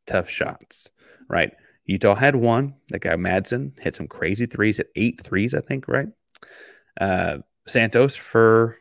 tough 0.09 0.29
shots, 0.29 0.90
right? 1.29 1.53
Utah 1.87 2.16
had 2.16 2.35
one. 2.35 2.75
That 2.88 3.01
guy 3.01 3.14
Madsen 3.14 3.79
hit 3.81 3.94
some 3.94 4.09
crazy 4.09 4.46
threes 4.46 4.81
at 4.81 4.88
eight 4.96 5.22
threes, 5.22 5.55
I 5.55 5.61
think, 5.61 5.87
right? 5.87 6.09
Uh, 7.01 7.38
Santos 7.66 8.16
for 8.16 8.77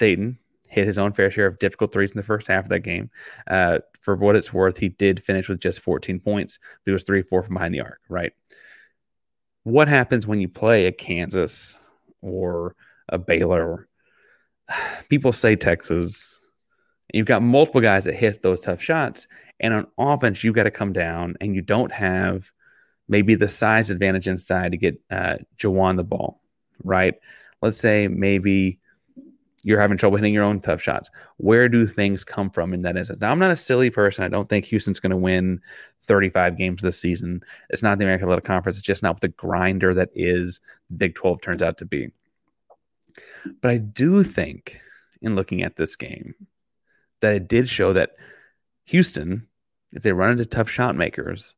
Dayton 0.00 0.38
hit 0.66 0.86
his 0.86 0.98
own 0.98 1.12
fair 1.12 1.30
share 1.30 1.46
of 1.46 1.58
difficult 1.58 1.92
threes 1.92 2.10
in 2.10 2.16
the 2.16 2.24
first 2.24 2.48
half 2.48 2.64
of 2.64 2.70
that 2.70 2.80
game. 2.80 3.10
Uh, 3.46 3.80
for 4.00 4.16
what 4.16 4.36
it's 4.36 4.52
worth, 4.52 4.78
he 4.78 4.88
did 4.88 5.22
finish 5.22 5.48
with 5.48 5.60
just 5.60 5.80
14 5.80 6.18
points, 6.20 6.58
but 6.58 6.90
he 6.90 6.92
was 6.92 7.04
three 7.04 7.22
four 7.22 7.42
from 7.42 7.54
behind 7.54 7.74
the 7.74 7.80
arc, 7.80 8.00
right? 8.08 8.32
What 9.62 9.88
happens 9.88 10.26
when 10.26 10.40
you 10.40 10.48
play 10.48 10.86
a 10.86 10.92
Kansas 10.92 11.76
or 12.22 12.74
a 13.08 13.18
Baylor? 13.18 13.88
People 15.08 15.32
say 15.32 15.54
Texas. 15.54 16.40
You've 17.12 17.26
got 17.26 17.42
multiple 17.42 17.80
guys 17.80 18.04
that 18.04 18.14
hit 18.14 18.40
those 18.42 18.60
tough 18.60 18.80
shots, 18.80 19.26
and 19.58 19.74
on 19.74 19.86
offense, 19.98 20.42
you've 20.42 20.54
got 20.54 20.62
to 20.64 20.70
come 20.70 20.92
down, 20.92 21.36
and 21.40 21.54
you 21.54 21.62
don't 21.62 21.92
have 21.92 22.50
maybe 23.08 23.34
the 23.34 23.48
size 23.48 23.90
advantage 23.90 24.28
inside 24.28 24.70
to 24.70 24.78
get 24.78 25.00
uh, 25.10 25.36
J'Wan 25.58 25.96
the 25.96 26.04
ball, 26.04 26.40
right? 26.84 27.14
Let's 27.60 27.78
say 27.78 28.06
maybe 28.06 28.79
you're 29.62 29.80
having 29.80 29.98
trouble 29.98 30.16
hitting 30.16 30.34
your 30.34 30.44
own 30.44 30.60
tough 30.60 30.80
shots. 30.80 31.10
Where 31.36 31.68
do 31.68 31.86
things 31.86 32.24
come 32.24 32.50
from 32.50 32.72
in 32.72 32.82
that 32.82 32.96
instance? 32.96 33.20
Now, 33.20 33.30
I'm 33.30 33.38
not 33.38 33.50
a 33.50 33.56
silly 33.56 33.90
person. 33.90 34.24
I 34.24 34.28
don't 34.28 34.48
think 34.48 34.64
Houston's 34.66 35.00
going 35.00 35.10
to 35.10 35.16
win 35.16 35.60
35 36.04 36.56
games 36.56 36.82
this 36.82 36.98
season. 36.98 37.42
It's 37.68 37.82
not 37.82 37.98
the 37.98 38.04
American 38.04 38.26
Athletic 38.26 38.44
Conference. 38.44 38.78
It's 38.78 38.86
just 38.86 39.02
not 39.02 39.20
the 39.20 39.28
grinder 39.28 39.94
that 39.94 40.10
is 40.14 40.60
the 40.88 40.96
Big 40.96 41.14
12 41.14 41.40
turns 41.40 41.62
out 41.62 41.78
to 41.78 41.84
be. 41.84 42.10
But 43.60 43.70
I 43.70 43.78
do 43.78 44.22
think, 44.22 44.80
in 45.22 45.36
looking 45.36 45.62
at 45.62 45.76
this 45.76 45.96
game, 45.96 46.34
that 47.20 47.34
it 47.34 47.48
did 47.48 47.68
show 47.68 47.92
that 47.92 48.16
Houston, 48.86 49.46
if 49.92 50.02
they 50.02 50.12
run 50.12 50.30
into 50.30 50.46
tough 50.46 50.70
shot 50.70 50.96
makers, 50.96 51.54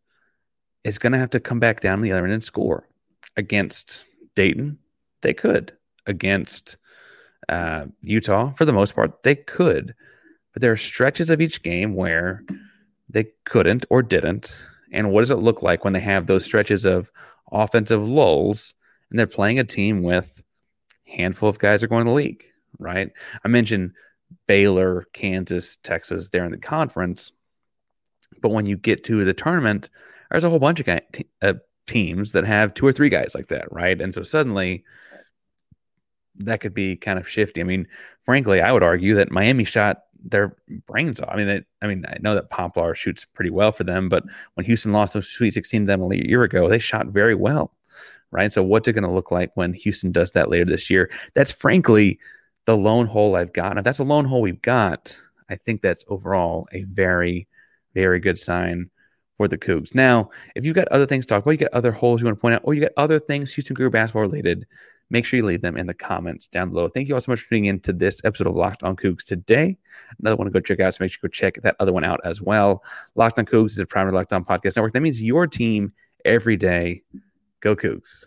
is 0.85 0.99
going 0.99 1.12
to 1.12 1.19
have 1.19 1.31
to 1.31 1.41
come 1.41 1.61
back 1.61 1.81
down 1.81 2.01
the 2.01 2.12
other 2.12 2.25
end 2.25 2.33
and 2.33 2.45
score. 2.45 2.88
Against 3.37 4.05
Dayton, 4.35 4.79
they 5.23 5.33
could. 5.33 5.73
Against 6.07 6.77
uh, 7.48 7.87
Utah, 8.02 8.52
for 8.55 8.64
the 8.64 8.72
most 8.72 8.94
part, 8.94 9.22
they 9.22 9.35
could. 9.35 9.94
But 10.52 10.62
there 10.62 10.72
are 10.72 10.76
stretches 10.76 11.31
of 11.31 11.40
each 11.40 11.62
game 11.62 11.94
where 11.94 12.44
they 13.09 13.26
couldn't 13.44 13.87
or 13.90 14.02
didn't. 14.02 14.59
And 14.92 15.11
what 15.11 15.20
does 15.20 15.31
it 15.31 15.37
look 15.37 15.62
like 15.62 15.85
when 15.85 15.92
they 15.92 16.00
have 16.00 16.26
those 16.26 16.44
stretches 16.44 16.85
of 16.85 17.11
offensive 17.50 18.07
lulls 18.07 18.74
and 19.11 19.18
they're 19.18 19.26
playing 19.26 19.59
a 19.59 19.64
team 19.64 20.02
with 20.02 20.42
handful 21.07 21.48
of 21.48 21.59
guys 21.59 21.83
are 21.83 21.88
going 21.88 22.05
to 22.05 22.11
the 22.11 22.14
league, 22.14 22.44
right? 22.78 23.11
I 23.44 23.48
mentioned 23.48 23.92
Baylor, 24.46 25.07
Kansas, 25.12 25.76
Texas, 25.76 26.28
they're 26.28 26.44
in 26.44 26.52
the 26.52 26.59
conference. 26.59 27.33
But 28.40 28.50
when 28.50 28.66
you 28.66 28.76
get 28.76 29.05
to 29.05 29.24
the 29.24 29.35
tournament, 29.35 29.90
there's 30.31 30.44
a 30.44 30.50
whole 30.50 30.59
bunch 30.59 30.81
of 30.81 30.87
guy, 30.87 31.02
uh, 31.40 31.55
teams 31.87 32.33
that 32.33 32.44
have 32.44 32.74
two 32.74 32.87
or 32.87 32.92
three 32.92 33.09
guys 33.09 33.35
like 33.35 33.48
that, 33.48 33.70
right? 33.70 34.00
And 34.00 34.14
so 34.14 34.22
suddenly 34.22 34.85
that 36.37 36.61
could 36.61 36.75
be 36.75 36.97
kind 36.97 37.18
of 37.18 37.29
shifty. 37.29 37.61
I 37.61 37.64
mean, 37.64 37.87
frankly, 38.25 38.61
I 38.61 38.73
would 38.73 38.83
argue 38.83 39.14
that 39.16 39.31
Miami 39.31 39.64
shot 39.64 40.05
their 40.25 40.57
brains 40.87 41.21
off. 41.21 41.29
I 41.33 41.37
mean, 41.37 41.47
they, 41.47 41.62
I 41.83 41.87
mean, 41.87 42.05
I 42.09 42.16
know 42.21 42.35
that 42.35 42.51
Poplar 42.51 42.95
shoots 42.95 43.25
pretty 43.25 43.51
well 43.51 43.73
for 43.73 43.85
them, 43.85 44.09
but 44.09 44.25
when 44.55 44.66
Houston 44.66 44.92
lost 44.92 45.14
the 45.14 45.23
Sweet 45.23 45.53
16 45.53 45.83
to 45.83 45.87
them 45.87 46.03
a 46.03 46.14
year 46.14 46.42
ago, 46.45 46.68
they 46.68 46.79
shot 46.79 47.09
very 47.09 47.35
well, 47.35 47.75
right? 48.31 48.53
So, 48.53 48.62
what's 48.62 48.88
it 48.88 48.92
going 48.92 49.05
to 49.05 49.11
look 49.11 49.31
like 49.31 49.51
when 49.55 49.73
Houston 49.73 50.12
does 50.12 50.33
that 50.33 50.49
later 50.51 50.64
this 50.64 50.90
year? 50.90 51.11
That's 51.35 51.53
frankly 51.53 52.18
the 52.66 52.77
lone 52.77 53.07
hole 53.07 53.35
I've 53.35 53.53
got. 53.53 53.77
If 53.79 53.85
that's 53.85 53.99
a 53.99 54.05
lone 54.05 54.25
hole 54.25 54.40
we've 54.40 54.62
got, 54.62 55.16
I 55.49 55.57
think 55.57 55.83
that's 55.83 56.05
overall 56.09 56.68
a 56.73 56.85
very, 56.85 57.49
very 57.95 58.21
good 58.21 58.38
sign 58.38 58.90
for 59.37 59.49
the 59.49 59.59
Cougs. 59.59 59.95
Now, 59.95 60.31
if 60.55 60.64
you've 60.64 60.77
got 60.77 60.88
other 60.88 61.07
things 61.07 61.27
to 61.27 61.31
talk 61.31 61.42
about, 61.42 61.53
you 61.53 61.59
got 61.59 61.75
other 61.75 61.92
holes 61.92 62.21
you 62.21 62.27
want 62.27 62.38
to 62.38 62.40
point 62.40 62.55
out, 62.55 62.62
or 62.64 62.75
you 62.75 62.81
got 62.81 62.92
other 62.97 63.18
things 63.18 63.53
Houston 63.55 63.75
Cougar 63.75 63.90
basketball 63.90 64.23
related, 64.23 64.66
make 65.12 65.27
sure 65.27 65.37
you 65.37 65.44
leave 65.44 65.61
them 65.61 65.77
in 65.77 65.87
the 65.87 65.94
comments 65.94 66.48
down 66.48 66.70
below. 66.70 66.88
Thank 66.88 67.07
you 67.07 67.14
all 67.14 67.20
so 67.20 67.31
much 67.31 67.42
for 67.42 67.51
tuning 67.51 67.66
in 67.66 67.81
to 67.81 67.92
this 67.92 68.22
episode 68.25 68.46
of 68.46 68.57
Locked 68.57 68.83
on 68.83 68.96
Cougs 68.96 69.22
today. 69.22 69.77
Another 70.18 70.37
one 70.37 70.46
to 70.46 70.51
go 70.51 70.59
check 70.59 70.81
out, 70.81 70.94
so 70.94 71.05
make 71.05 71.12
sure 71.12 71.20
you 71.22 71.29
go 71.29 71.33
check 71.33 71.61
that 71.62 71.77
other 71.79 71.92
one 71.92 72.03
out 72.03 72.20
as 72.25 72.40
well. 72.40 72.83
Locked 73.14 73.38
on 73.38 73.44
Cougs 73.44 73.72
is 73.72 73.79
a 73.79 73.87
primary 73.87 74.14
Locked 74.14 74.33
on 74.33 74.42
podcast 74.42 74.77
network. 74.77 74.94
That 74.94 75.03
means 75.03 75.22
your 75.22 75.46
team 75.46 75.92
every 76.25 76.57
day. 76.57 77.03
Go 77.61 77.77
Cougs. 77.77 78.27